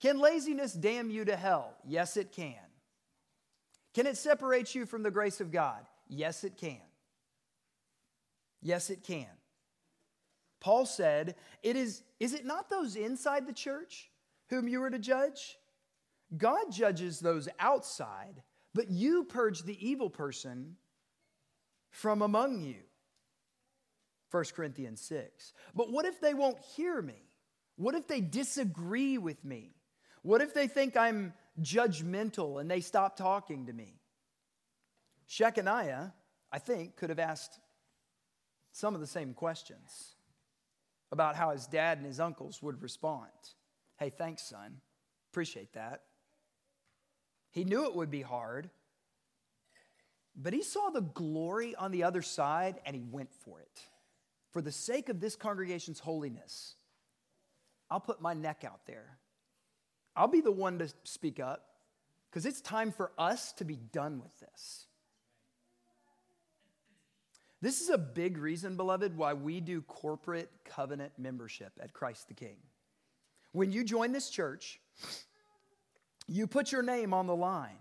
[0.00, 1.74] Can laziness damn you to hell?
[1.86, 2.54] Yes, it can.
[3.94, 5.86] Can it separate you from the grace of God?
[6.08, 6.76] Yes, it can.
[8.60, 9.26] Yes, it can.
[10.64, 14.10] Paul said, it is, Is it not those inside the church
[14.48, 15.58] whom you are to judge?
[16.34, 20.76] God judges those outside, but you purge the evil person
[21.90, 22.80] from among you.
[24.30, 25.52] 1 Corinthians 6.
[25.74, 27.28] But what if they won't hear me?
[27.76, 29.74] What if they disagree with me?
[30.22, 34.00] What if they think I'm judgmental and they stop talking to me?
[35.28, 36.14] Shechaniah,
[36.50, 37.60] I think, could have asked
[38.72, 40.13] some of the same questions
[41.14, 43.30] about how his dad and his uncles would respond.
[43.98, 44.80] Hey, thanks, son.
[45.32, 46.02] Appreciate that.
[47.50, 48.68] He knew it would be hard,
[50.36, 53.80] but he saw the glory on the other side and he went for it.
[54.50, 56.74] For the sake of this congregation's holiness,
[57.90, 59.18] I'll put my neck out there.
[60.16, 61.64] I'll be the one to speak up
[62.28, 64.86] because it's time for us to be done with this.
[67.64, 72.34] This is a big reason, beloved, why we do corporate covenant membership at Christ the
[72.34, 72.58] King.
[73.52, 74.78] When you join this church,
[76.28, 77.78] you put your name on the line,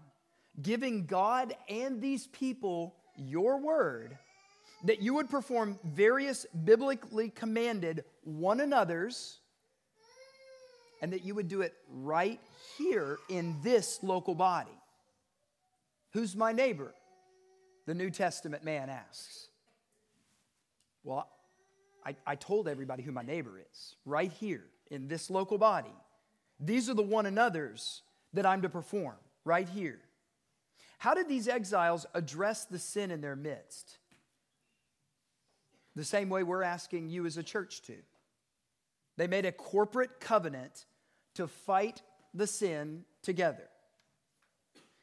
[0.61, 4.17] giving God and these people your word
[4.85, 9.39] that you would perform various biblically commanded one another's
[11.01, 12.39] and that you would do it right
[12.77, 14.79] here in this local body.
[16.13, 16.93] Who's my neighbor?
[17.85, 19.49] The New Testament man asks.
[21.03, 21.29] Well,
[22.05, 25.93] I, I told everybody who my neighbor is, right here in this local body.
[26.59, 28.01] These are the one another's
[28.33, 29.99] that I'm to perform, right here.
[30.97, 33.97] How did these exiles address the sin in their midst?
[35.95, 37.95] The same way we're asking you as a church to.
[39.17, 40.85] They made a corporate covenant
[41.35, 42.01] to fight
[42.33, 43.69] the sin together.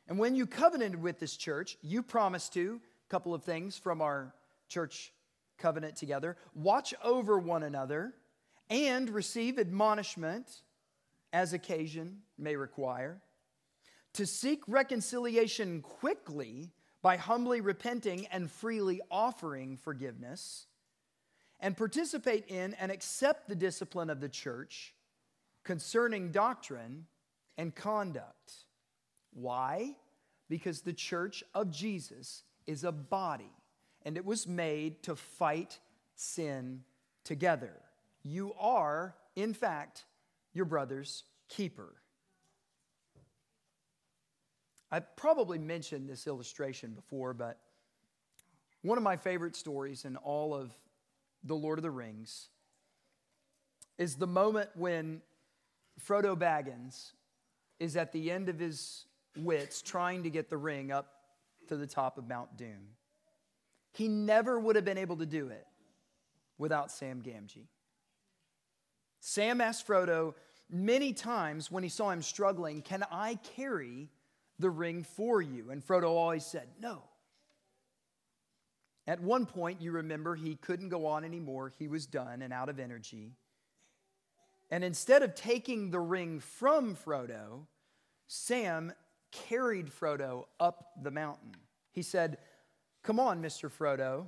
[0.08, 4.02] And when you covenanted with this church, you promised to, a couple of things from
[4.02, 4.34] our
[4.68, 5.12] church
[5.60, 8.14] covenant together, watch over one another
[8.68, 10.62] and receive admonishment
[11.32, 13.20] as occasion may require,
[14.14, 20.66] to seek reconciliation quickly by humbly repenting and freely offering forgiveness,
[21.60, 24.94] and participate in and accept the discipline of the church
[25.62, 27.06] concerning doctrine
[27.58, 28.52] and conduct.
[29.32, 29.96] Why?
[30.48, 33.52] Because the church of Jesus is a body
[34.04, 35.78] and it was made to fight
[36.14, 36.82] sin
[37.24, 37.72] together.
[38.22, 40.04] You are, in fact,
[40.52, 41.94] your brother's keeper.
[44.92, 47.58] I probably mentioned this illustration before, but
[48.82, 50.72] one of my favorite stories in all of
[51.44, 52.48] The Lord of the Rings
[53.98, 55.20] is the moment when
[56.04, 57.12] Frodo Baggins
[57.78, 59.04] is at the end of his
[59.36, 61.12] wits trying to get the ring up
[61.68, 62.88] to the top of Mount Doom.
[63.92, 65.66] He never would have been able to do it
[66.58, 67.66] without Sam Gamgee.
[69.20, 70.34] Sam asked Frodo
[70.70, 74.08] many times when he saw him struggling, Can I carry
[74.58, 75.70] the ring for you?
[75.70, 77.02] And Frodo always said, No.
[79.06, 81.72] At one point, you remember, he couldn't go on anymore.
[81.78, 83.32] He was done and out of energy.
[84.70, 87.66] And instead of taking the ring from Frodo,
[88.28, 88.92] Sam
[89.32, 91.56] carried Frodo up the mountain.
[91.90, 92.38] He said,
[93.02, 93.70] Come on, Mr.
[93.70, 94.26] Frodo.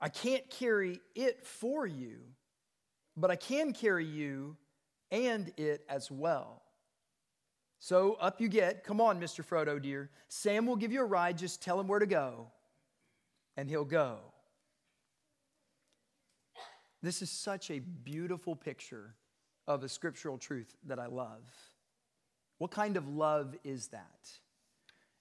[0.00, 2.18] I can't carry it for you,
[3.16, 4.56] but I can carry you
[5.10, 6.62] and it as well.
[7.80, 8.84] So up you get.
[8.84, 9.44] Come on, Mr.
[9.44, 10.10] Frodo, dear.
[10.28, 11.38] Sam will give you a ride.
[11.38, 12.48] Just tell him where to go,
[13.56, 14.18] and he'll go.
[17.02, 19.14] This is such a beautiful picture
[19.66, 21.44] of a scriptural truth that I love.
[22.58, 24.30] What kind of love is that?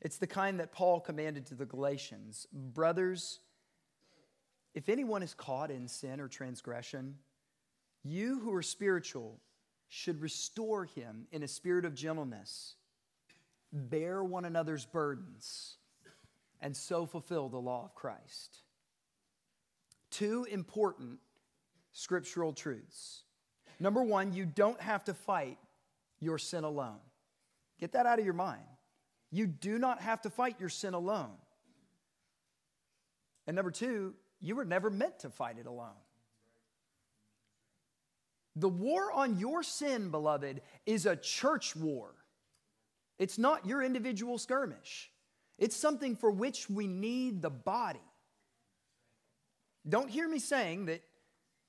[0.01, 2.47] It's the kind that Paul commanded to the Galatians.
[2.53, 3.39] Brothers,
[4.73, 7.15] if anyone is caught in sin or transgression,
[8.03, 9.39] you who are spiritual
[9.87, 12.75] should restore him in a spirit of gentleness,
[13.71, 15.77] bear one another's burdens,
[16.61, 18.57] and so fulfill the law of Christ.
[20.11, 21.19] Two important
[21.91, 23.23] scriptural truths.
[23.79, 25.57] Number one, you don't have to fight
[26.19, 26.99] your sin alone.
[27.79, 28.61] Get that out of your mind.
[29.31, 31.33] You do not have to fight your sin alone.
[33.45, 35.89] And number two, you were never meant to fight it alone.
[38.55, 42.13] The war on your sin, beloved, is a church war.
[43.19, 45.11] It's not your individual skirmish.
[45.57, 47.99] It's something for which we need the body.
[49.87, 51.01] Don't hear me saying that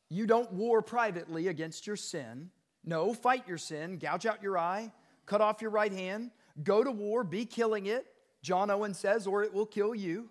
[0.08, 2.50] you don't war privately against your sin.
[2.84, 4.92] No, fight your sin, gouge out your eye,
[5.26, 6.30] cut off your right hand,
[6.62, 8.06] Go to war, be killing it,
[8.42, 10.28] John Owen says, or it will kill you.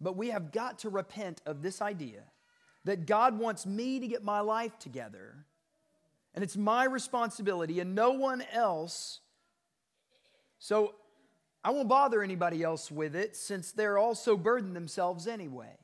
[0.00, 2.24] But we have got to repent of this idea
[2.84, 5.46] that God wants me to get my life together,
[6.34, 9.20] and it's my responsibility and no one else.
[10.58, 10.94] So
[11.64, 15.76] I won't bother anybody else with it since they're all so burdened themselves anyway.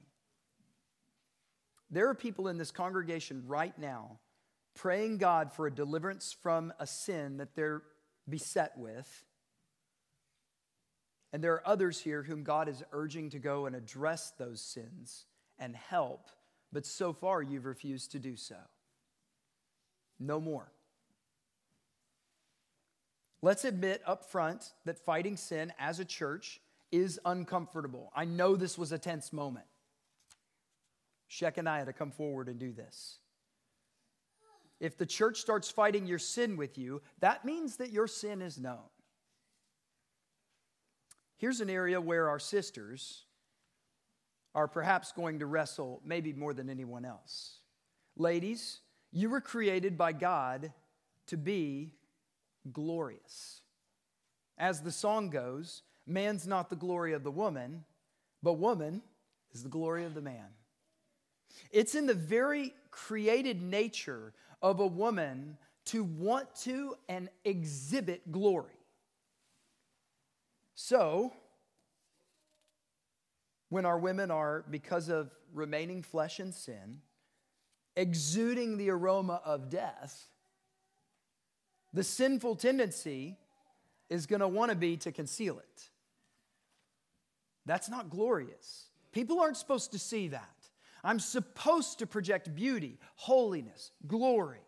[1.90, 4.18] There are people in this congregation right now
[4.74, 7.82] praying God for a deliverance from a sin that they're
[8.28, 9.24] beset with.
[11.32, 15.26] And there are others here whom God is urging to go and address those sins
[15.58, 16.28] and help,
[16.72, 18.56] but so far you've refused to do so.
[20.18, 20.72] No more.
[23.40, 26.60] Let's admit up front that fighting sin as a church
[26.90, 28.10] is uncomfortable.
[28.16, 29.66] I know this was a tense moment.
[31.30, 33.18] Shechaniah had to come forward and do this.
[34.80, 38.58] If the church starts fighting your sin with you, that means that your sin is
[38.58, 38.78] known.
[41.36, 43.24] Here's an area where our sisters
[44.54, 47.58] are perhaps going to wrestle, maybe more than anyone else.
[48.16, 48.80] Ladies,
[49.12, 50.72] you were created by God
[51.28, 51.94] to be
[52.72, 53.62] glorious.
[54.56, 57.84] As the song goes, man's not the glory of the woman,
[58.42, 59.02] but woman
[59.52, 60.48] is the glory of the man.
[61.70, 64.32] It's in the very created nature
[64.62, 68.74] of a woman to want to and exhibit glory.
[70.74, 71.32] So,
[73.68, 77.00] when our women are, because of remaining flesh and sin,
[77.96, 80.26] exuding the aroma of death,
[81.92, 83.36] the sinful tendency
[84.08, 85.90] is going to want to be to conceal it.
[87.66, 88.86] That's not glorious.
[89.12, 90.57] People aren't supposed to see that.
[91.04, 94.60] I'm supposed to project beauty, holiness, glory.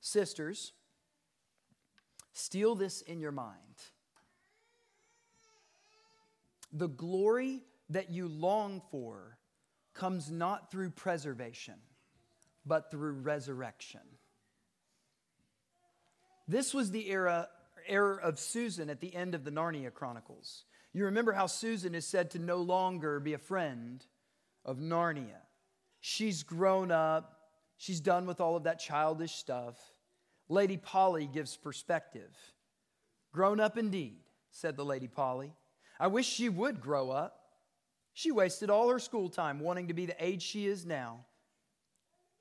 [0.00, 0.72] Sisters,
[2.32, 3.58] steal this in your mind.
[6.72, 9.38] The glory that you long for
[9.94, 11.76] comes not through preservation,
[12.66, 14.00] but through resurrection.
[16.46, 17.48] This was the era,
[17.86, 20.64] era of Susan at the end of the Narnia Chronicles.
[20.92, 24.04] You remember how Susan is said to no longer be a friend
[24.64, 25.40] of Narnia.
[26.00, 27.38] She's grown up,
[27.76, 29.76] she's done with all of that childish stuff.
[30.48, 32.36] Lady Polly gives perspective.
[33.32, 34.18] Grown up indeed,
[34.50, 35.52] said the Lady Polly.
[35.98, 37.40] I wish she would grow up.
[38.12, 41.24] She wasted all her school time wanting to be the age she is now.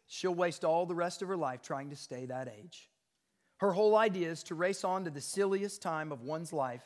[0.05, 2.89] She'll waste all the rest of her life trying to stay that age.
[3.57, 6.83] Her whole idea is to race on to the silliest time of one's life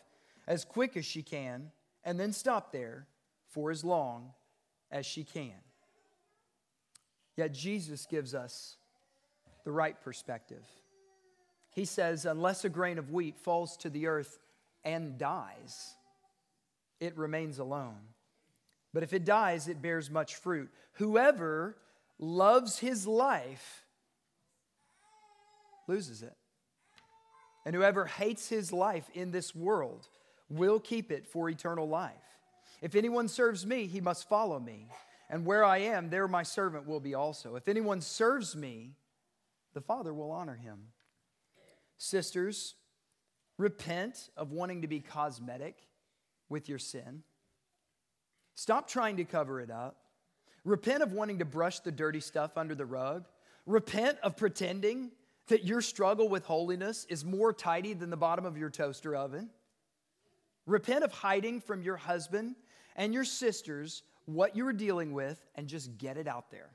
[0.48, 1.72] as quick as she can
[2.04, 3.08] and then stop there
[3.50, 4.34] for as long
[4.92, 5.54] as she can.
[7.36, 8.78] Yet Jesus gives us
[9.64, 10.64] the right perspective.
[11.72, 14.40] He says, Unless a grain of wheat falls to the earth
[14.84, 15.96] and dies,
[17.00, 18.00] it remains alone.
[18.94, 20.70] But if it dies, it bears much fruit.
[20.94, 21.78] Whoever
[22.18, 23.84] loves his life
[25.88, 26.36] loses it.
[27.66, 30.08] And whoever hates his life in this world
[30.50, 32.37] will keep it for eternal life.
[32.82, 34.88] If anyone serves me, he must follow me.
[35.30, 37.56] And where I am, there my servant will be also.
[37.56, 38.94] If anyone serves me,
[39.74, 40.80] the Father will honor him.
[41.98, 42.76] Sisters,
[43.58, 45.76] repent of wanting to be cosmetic
[46.50, 47.24] with your sin.
[48.56, 49.98] Stop trying to cover it up.
[50.64, 53.26] Repent of wanting to brush the dirty stuff under the rug.
[53.66, 55.12] Repent of pretending
[55.48, 59.50] that your struggle with holiness is more tidy than the bottom of your toaster oven.
[60.66, 62.56] Repent of hiding from your husband
[62.98, 66.70] and your sisters what you are dealing with and just get it out there.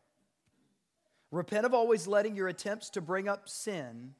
[1.30, 4.14] Repent of always letting your attempts to bring up sin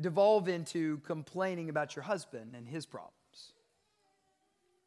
[0.00, 3.12] devolve into complaining about your husband and his problems.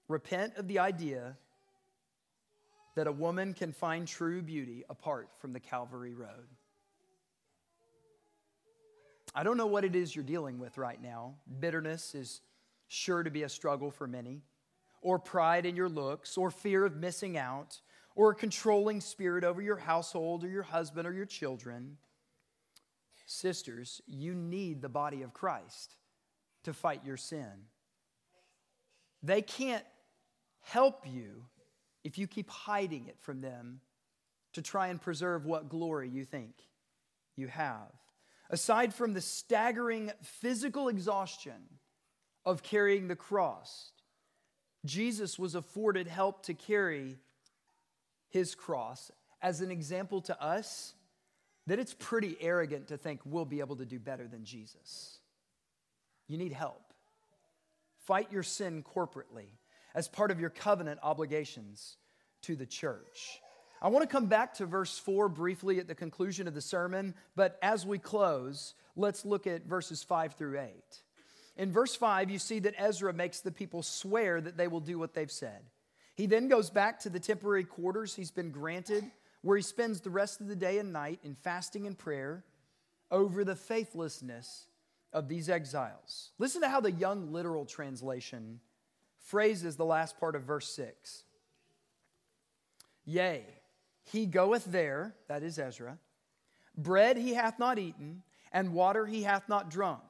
[0.07, 1.37] Repent of the idea
[2.95, 6.47] that a woman can find true beauty apart from the Calvary Road.
[9.35, 11.35] I don't know what it is you're dealing with right now.
[11.59, 12.41] Bitterness is
[12.87, 14.41] sure to be a struggle for many,
[15.07, 17.79] or pride in your looks, or fear of missing out,
[18.13, 21.95] or a controlling spirit over your household, or your husband, or your children.
[23.25, 25.95] Sisters, you need the body of Christ
[26.65, 27.53] to fight your sin.
[29.23, 29.85] They can't
[30.59, 31.45] help you
[32.03, 33.79] if you keep hiding it from them
[34.51, 36.51] to try and preserve what glory you think
[37.37, 37.93] you have
[38.49, 41.79] aside from the staggering physical exhaustion
[42.45, 43.93] of carrying the cross,
[44.87, 47.17] Jesus was afforded help to carry
[48.29, 49.11] his cross
[49.41, 50.93] as an example to us
[51.67, 55.19] that it's pretty arrogant to think we'll be able to do better than Jesus.
[56.27, 56.93] You need help.
[58.05, 59.47] Fight your sin corporately
[59.93, 61.97] as part of your covenant obligations
[62.43, 63.41] to the church.
[63.81, 67.13] I want to come back to verse 4 briefly at the conclusion of the sermon,
[67.35, 70.73] but as we close, let's look at verses 5 through 8.
[71.57, 74.99] In verse 5, you see that Ezra makes the people swear that they will do
[74.99, 75.61] what they've said.
[76.13, 79.03] He then goes back to the temporary quarters he's been granted,
[79.41, 82.43] where he spends the rest of the day and night in fasting and prayer
[83.09, 84.67] over the faithlessness
[85.13, 86.31] of these exiles.
[86.37, 88.59] Listen to how the Young Literal Translation
[89.19, 91.23] phrases the last part of verse 6.
[93.05, 93.45] Yea,
[94.03, 95.97] he goeth there, that is Ezra,
[96.77, 100.01] bread he hath not eaten, and water he hath not drunk,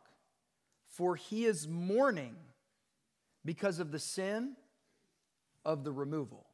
[0.97, 2.35] for he is mourning
[3.45, 4.55] because of the sin
[5.63, 6.47] of the removal.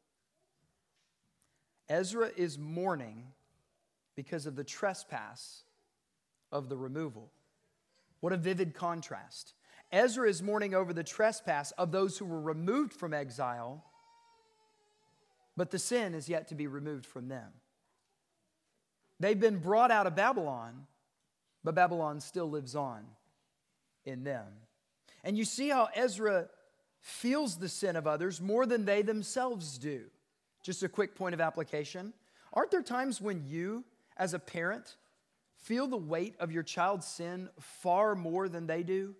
[1.88, 3.24] Ezra is mourning
[4.18, 5.64] because of the trespass
[6.52, 7.32] of the removal.
[8.20, 9.54] What a vivid contrast.
[9.94, 13.86] Ezra is mourning over the trespass of those who were removed from exile,
[15.56, 17.50] but the sin is yet to be removed from them.
[19.22, 20.86] They've been brought out of Babylon,
[21.64, 23.06] but Babylon still lives on
[24.06, 24.48] in them.
[25.24, 26.50] And you see how Ezra
[27.00, 30.06] feels the sin of others more than they themselves do.
[30.64, 32.14] Just a quick point of application.
[32.54, 33.84] Aren't there times when you,
[34.18, 34.96] as a parent,
[35.58, 39.16] feel the weight of your child's sin far more than they do?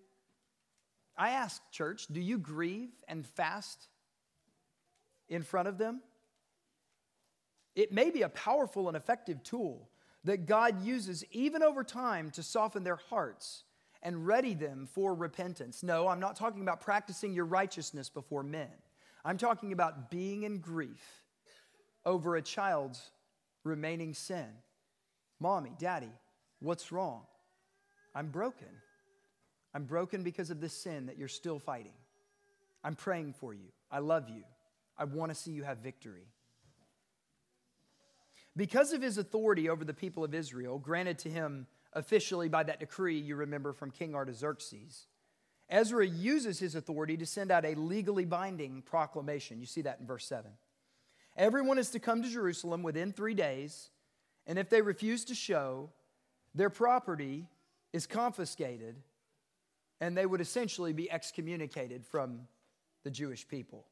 [1.18, 3.88] I ask, church, do you grieve and fast
[5.30, 6.02] in front of them?
[7.76, 9.90] It may be a powerful and effective tool
[10.24, 13.64] that God uses even over time to soften their hearts
[14.04, 15.82] and ready them for repentance.
[15.82, 18.70] No, I'm not talking about practicing your righteousness before men.
[19.26, 21.24] I'm talking about being in grief
[22.06, 23.02] over a child's
[23.64, 24.48] remaining sin.
[25.40, 26.12] Mommy, daddy,
[26.64, 27.24] What's wrong?
[28.16, 28.70] I'm broken.
[29.76, 31.92] I'm broken because of this sin that you're still fighting.
[32.86, 33.68] I'm praying for you.
[33.92, 34.44] I love you.
[34.98, 36.28] I want to see you have victory.
[38.56, 42.80] Because of his authority over the people of Israel, granted to him officially by that
[42.80, 45.08] decree you remember from King Artaxerxes,
[45.70, 49.60] Ezra uses his authority to send out a legally binding proclamation.
[49.60, 50.52] You see that in verse 7.
[51.36, 53.90] Everyone is to come to Jerusalem within three days,
[54.46, 55.90] and if they refuse to show,
[56.54, 57.48] their property
[57.92, 58.96] is confiscated
[60.02, 62.42] and they would essentially be excommunicated from
[63.04, 63.86] the Jewish people.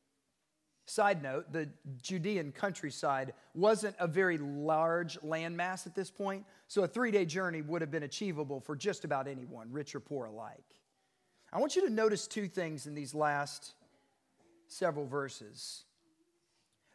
[0.86, 1.70] Side note, the
[2.02, 7.62] Judean countryside wasn't a very large landmass at this point, so a three day journey
[7.62, 10.66] would have been achievable for just about anyone, rich or poor alike.
[11.54, 13.74] I want you to notice two things in these last
[14.68, 15.84] several verses.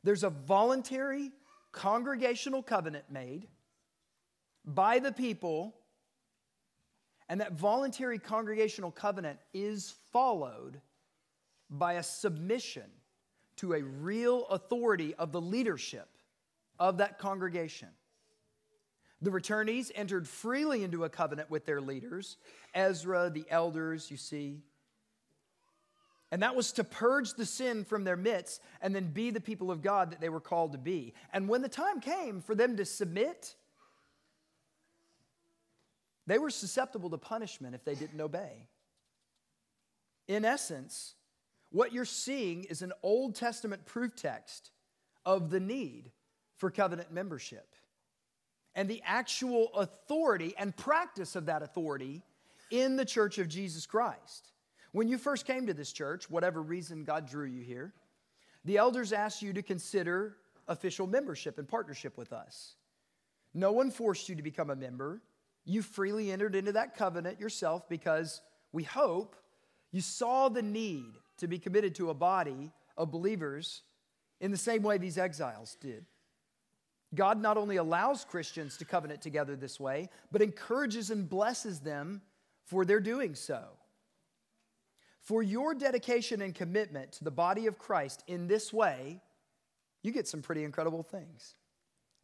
[0.02, 1.32] There's a voluntary
[1.72, 3.48] congregational covenant made
[4.64, 5.76] by the people,
[7.28, 10.80] and that voluntary congregational covenant is followed
[11.68, 12.90] by a submission
[13.56, 16.08] to a real authority of the leadership
[16.78, 17.88] of that congregation.
[19.22, 22.36] The returnees entered freely into a covenant with their leaders,
[22.74, 24.60] Ezra, the elders, you see.
[26.30, 29.70] And that was to purge the sin from their midst and then be the people
[29.70, 31.14] of God that they were called to be.
[31.32, 33.54] And when the time came for them to submit
[36.26, 38.66] they were susceptible to punishment if they didn't obey.
[40.26, 41.14] In essence,
[41.70, 44.70] what you're seeing is an Old Testament proof text
[45.24, 46.10] of the need
[46.56, 47.74] for covenant membership
[48.74, 52.22] and the actual authority and practice of that authority
[52.70, 54.52] in the church of Jesus Christ.
[54.92, 57.92] When you first came to this church, whatever reason God drew you here,
[58.64, 60.36] the elders asked you to consider
[60.68, 62.74] official membership and partnership with us.
[63.54, 65.22] No one forced you to become a member.
[65.64, 68.42] You freely entered into that covenant yourself because
[68.72, 69.36] we hope
[69.90, 73.82] you saw the need to be committed to a body of believers
[74.40, 76.04] in the same way these exiles did.
[77.14, 82.20] God not only allows Christians to covenant together this way, but encourages and blesses them
[82.64, 83.62] for their doing so.
[85.20, 89.20] For your dedication and commitment to the body of Christ in this way,
[90.02, 91.54] you get some pretty incredible things.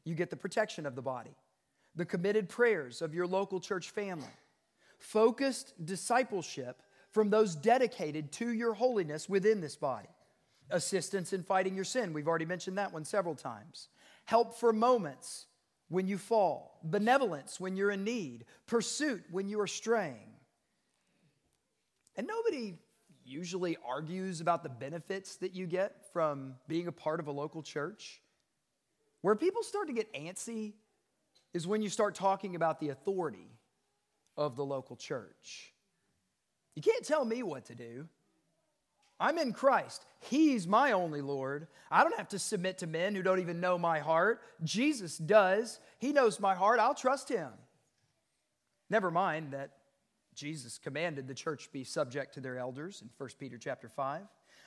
[0.04, 1.34] You get the protection of the body,
[1.94, 4.26] the committed prayers of your local church family,
[4.98, 6.82] focused discipleship
[7.12, 10.08] from those dedicated to your holiness within this body,
[10.70, 12.12] assistance in fighting your sin.
[12.12, 13.88] We've already mentioned that one several times.
[14.24, 15.46] Help for moments
[15.88, 20.30] when you fall, benevolence when you're in need, pursuit when you are straying.
[22.16, 22.74] And nobody
[23.24, 27.62] usually argues about the benefits that you get from being a part of a local
[27.62, 28.20] church.
[29.20, 30.72] Where people start to get antsy
[31.54, 33.50] is when you start talking about the authority
[34.36, 35.71] of the local church.
[36.74, 38.08] You can't tell me what to do.
[39.20, 40.04] I'm in Christ.
[40.20, 41.68] He's my only Lord.
[41.90, 44.40] I don't have to submit to men who don't even know my heart.
[44.64, 45.78] Jesus does.
[45.98, 46.80] He knows my heart.
[46.80, 47.50] I'll trust him.
[48.90, 49.70] Never mind that
[50.34, 54.22] Jesus commanded the church be subject to their elders in 1 Peter chapter 5.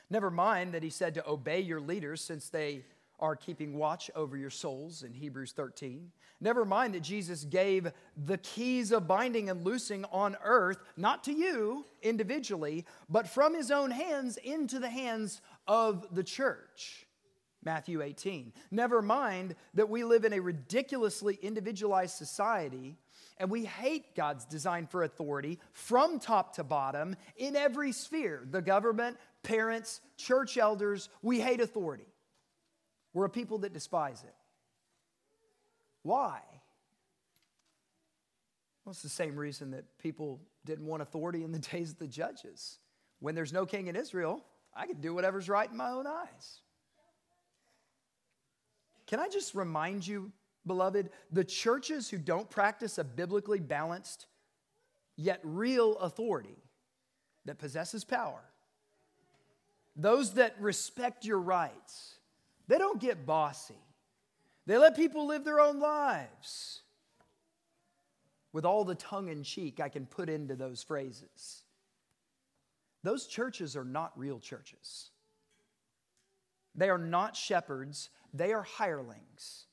[0.09, 2.85] Never mind that he said to obey your leaders since they
[3.19, 6.11] are keeping watch over your souls in Hebrews 13.
[6.41, 7.91] Never mind that Jesus gave
[8.25, 13.71] the keys of binding and loosing on earth, not to you individually, but from his
[13.71, 17.05] own hands into the hands of the church.
[17.63, 18.53] Matthew 18.
[18.69, 22.97] Never mind that we live in a ridiculously individualized society
[23.37, 28.61] and we hate God's design for authority from top to bottom in every sphere the
[28.61, 31.09] government, parents, church elders.
[31.21, 32.07] We hate authority.
[33.15, 34.35] We're a people that despise it.
[36.03, 36.41] Why?
[38.83, 42.07] Well, it's the same reason that people didn't want authority in the days of the
[42.07, 42.77] judges.
[43.21, 44.43] When there's no king in Israel,
[44.75, 46.59] I can do whatever's right in my own eyes.
[49.07, 50.33] Can I just remind you,
[50.67, 54.27] beloved, the churches who don't practice a biblically balanced
[55.15, 56.57] yet real authority
[57.45, 58.41] that possesses power,
[59.95, 62.15] those that respect your rights,
[62.67, 63.75] they don't get bossy.
[64.65, 66.81] They let people live their own lives
[68.51, 71.63] with all the tongue in cheek I can put into those phrases.
[73.03, 75.11] Those churches are not real churches.
[76.73, 79.65] They are not shepherds, they are hirelings.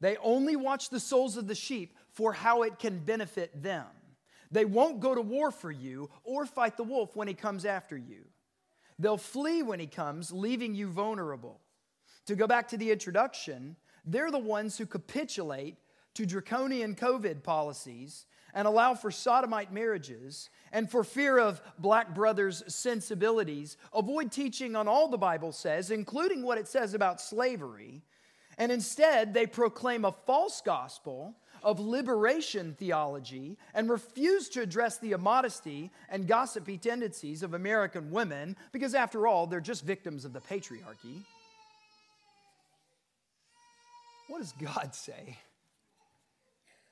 [0.00, 3.86] They only watch the souls of the sheep for how it can benefit them.
[4.50, 7.96] They won't go to war for you or fight the wolf when he comes after
[7.96, 8.24] you.
[8.98, 11.60] They'll flee when he comes, leaving you vulnerable.
[12.28, 13.74] To go back to the introduction,
[14.04, 15.78] they're the ones who capitulate
[16.12, 22.62] to draconian COVID policies and allow for sodomite marriages and for fear of black brothers'
[22.66, 28.02] sensibilities, avoid teaching on all the Bible says, including what it says about slavery,
[28.58, 35.12] and instead they proclaim a false gospel of liberation theology and refuse to address the
[35.12, 40.40] immodesty and gossipy tendencies of American women because, after all, they're just victims of the
[40.40, 41.24] patriarchy.
[44.28, 45.38] What does God say?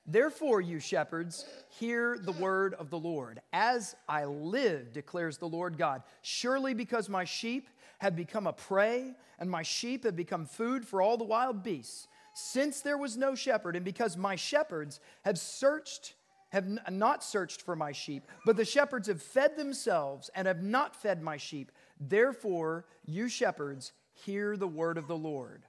[0.07, 1.45] Therefore, you shepherds,
[1.81, 3.41] hear the word of the Lord.
[3.53, 7.69] As I live, declares the Lord God, surely because my sheep
[7.99, 12.07] have become a prey, and my sheep have become food for all the wild beasts,
[12.35, 16.15] since there was no shepherd, and because my shepherds have searched,
[16.51, 20.95] have not searched for my sheep, but the shepherds have fed themselves and have not
[20.95, 25.65] fed my sheep, therefore, you shepherds, hear the word of the Lord.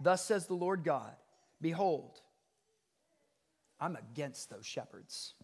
[0.00, 1.12] Thus says the Lord God
[1.60, 2.20] Behold,
[3.78, 5.34] I'm against those shepherds.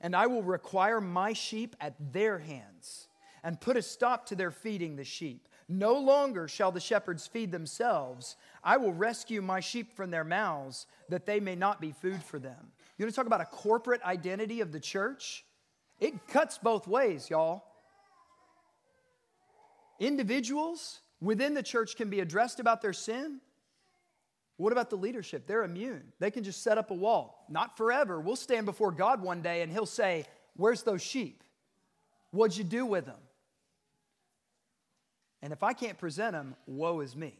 [0.00, 3.08] And I will require my sheep at their hands
[3.42, 5.48] and put a stop to their feeding the sheep.
[5.68, 8.36] No longer shall the shepherds feed themselves.
[8.62, 12.38] I will rescue my sheep from their mouths that they may not be food for
[12.38, 12.72] them.
[12.98, 15.44] You want to talk about a corporate identity of the church?
[15.98, 17.64] It cuts both ways, y'all.
[19.98, 23.40] Individuals within the church can be addressed about their sin.
[24.56, 25.46] What about the leadership?
[25.46, 26.12] They're immune.
[26.18, 27.44] They can just set up a wall.
[27.48, 28.20] Not forever.
[28.20, 30.24] We'll stand before God one day and He'll say,
[30.56, 31.44] Where's those sheep?
[32.30, 33.20] What'd you do with them?
[35.42, 37.38] And if I can't present them, woe is me.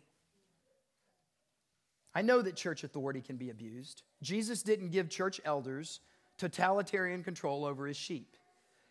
[2.14, 4.02] I know that church authority can be abused.
[4.22, 6.00] Jesus didn't give church elders
[6.38, 8.36] totalitarian control over his sheep.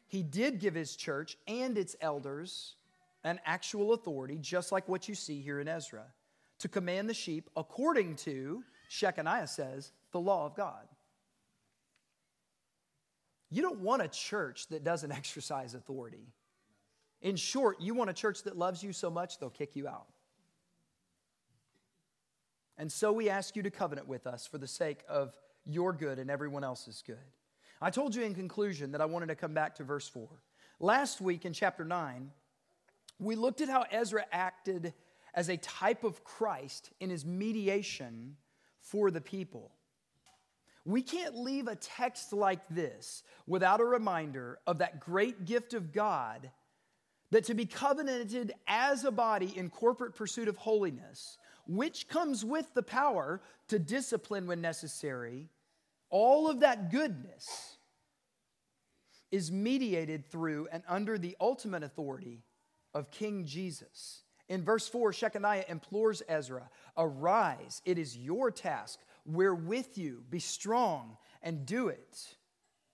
[0.08, 2.76] He did give his church and its elders
[3.26, 6.06] an actual authority, just like what you see here in Ezra,
[6.60, 10.88] to command the sheep according to, Shechaniah says, the law of God.
[13.50, 16.28] You don't want a church that doesn't exercise authority.
[17.22, 20.06] In short, you want a church that loves you so much they'll kick you out.
[22.78, 26.20] And so we ask you to covenant with us for the sake of your good
[26.20, 27.18] and everyone else's good.
[27.82, 30.28] I told you in conclusion that I wanted to come back to verse 4.
[30.80, 32.30] Last week in chapter 9,
[33.20, 34.94] we looked at how Ezra acted
[35.34, 38.38] as a type of Christ in his mediation
[38.80, 39.72] for the people.
[40.86, 45.92] We can't leave a text like this without a reminder of that great gift of
[45.92, 46.52] God
[47.32, 51.38] that to be covenanted as a body in corporate pursuit of holiness,
[51.68, 55.50] which comes with the power to discipline when necessary,
[56.12, 57.78] all of that goodness
[59.32, 62.45] is mediated through and under the ultimate authority
[62.96, 64.24] of King Jesus.
[64.48, 69.00] In verse 4, Shechaniah implores Ezra, Arise, it is your task.
[69.26, 70.24] We're with you.
[70.30, 72.36] Be strong and do it.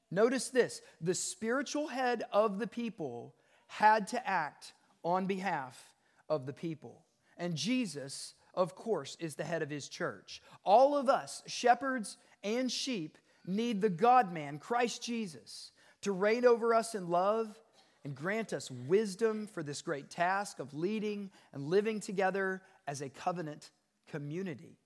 [0.09, 3.35] Notice this the spiritual head of the people
[3.67, 4.73] had to act
[5.03, 5.81] on behalf
[6.29, 7.05] of the people.
[7.37, 10.41] And Jesus, of course, is the head of his church.
[10.63, 15.71] All of us, shepherds and sheep, need the God man, Christ Jesus,
[16.01, 17.59] to reign over us in love
[18.03, 23.09] and grant us wisdom for this great task of leading and living together as a
[23.09, 23.69] covenant
[24.09, 24.77] community.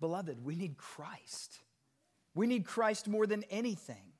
[0.00, 1.58] Beloved, we need Christ.
[2.34, 4.12] We need Christ more than anything.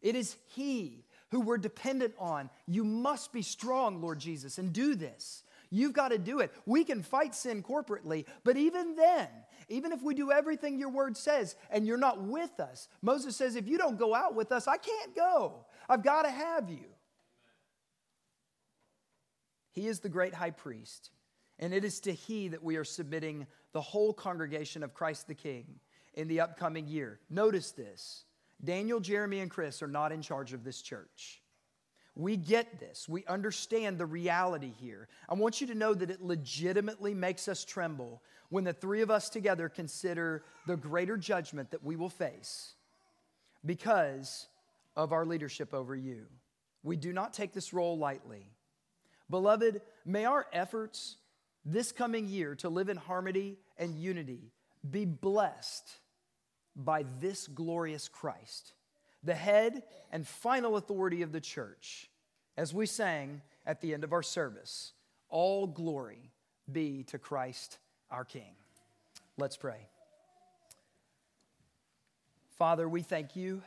[0.00, 2.48] It is He who we're dependent on.
[2.66, 5.42] You must be strong, Lord Jesus, and do this.
[5.70, 6.52] You've got to do it.
[6.64, 9.28] We can fight sin corporately, but even then,
[9.68, 13.54] even if we do everything your word says and you're not with us, Moses says,
[13.54, 15.66] if you don't go out with us, I can't go.
[15.88, 16.86] I've got to have you.
[19.78, 21.12] He is the great high priest,
[21.60, 25.36] and it is to he that we are submitting the whole congregation of Christ the
[25.36, 25.66] King
[26.14, 27.20] in the upcoming year.
[27.30, 28.24] Notice this
[28.64, 31.42] Daniel, Jeremy, and Chris are not in charge of this church.
[32.16, 33.08] We get this.
[33.08, 35.06] We understand the reality here.
[35.28, 39.12] I want you to know that it legitimately makes us tremble when the three of
[39.12, 42.74] us together consider the greater judgment that we will face
[43.64, 44.48] because
[44.96, 46.26] of our leadership over you.
[46.82, 48.50] We do not take this role lightly.
[49.30, 51.16] Beloved, may our efforts
[51.64, 54.52] this coming year to live in harmony and unity
[54.88, 55.88] be blessed
[56.74, 58.72] by this glorious Christ,
[59.22, 62.08] the head and final authority of the church.
[62.56, 64.92] As we sang at the end of our service,
[65.28, 66.30] all glory
[66.70, 67.78] be to Christ
[68.10, 68.54] our King.
[69.36, 69.88] Let's pray.
[72.56, 73.62] Father, we thank you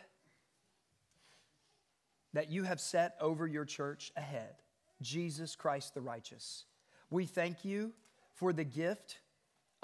[2.33, 4.55] that you have set over your church ahead
[5.01, 6.65] Jesus Christ the righteous.
[7.09, 7.91] We thank you
[8.35, 9.19] for the gift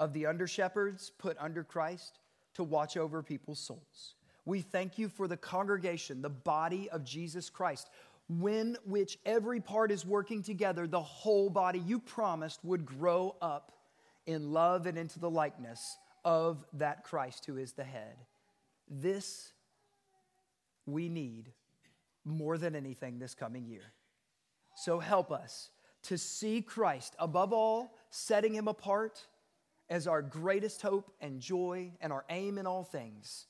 [0.00, 2.20] of the under shepherds put under Christ
[2.54, 4.14] to watch over people's souls.
[4.44, 7.90] We thank you for the congregation, the body of Jesus Christ,
[8.28, 13.72] when which every part is working together, the whole body you promised would grow up
[14.26, 18.16] in love and into the likeness of that Christ who is the head.
[18.88, 19.52] This
[20.86, 21.52] we need
[22.24, 23.92] more than anything this coming year.
[24.78, 25.70] So help us
[26.04, 29.26] to see Christ above all, setting him apart
[29.90, 33.46] as our greatest hope and joy and our aim in all things.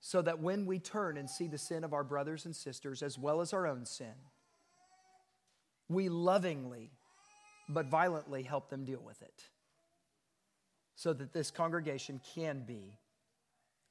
[0.00, 3.16] So that when we turn and see the sin of our brothers and sisters as
[3.16, 4.14] well as our own sin,
[5.88, 6.90] we lovingly
[7.68, 9.44] but violently help them deal with it.
[10.96, 12.98] So that this congregation can be,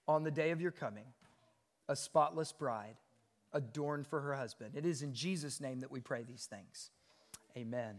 [0.09, 1.05] on the day of your coming,
[1.87, 2.97] a spotless bride
[3.53, 4.75] adorned for her husband.
[4.75, 6.91] It is in Jesus' name that we pray these things.
[7.57, 7.95] Amen.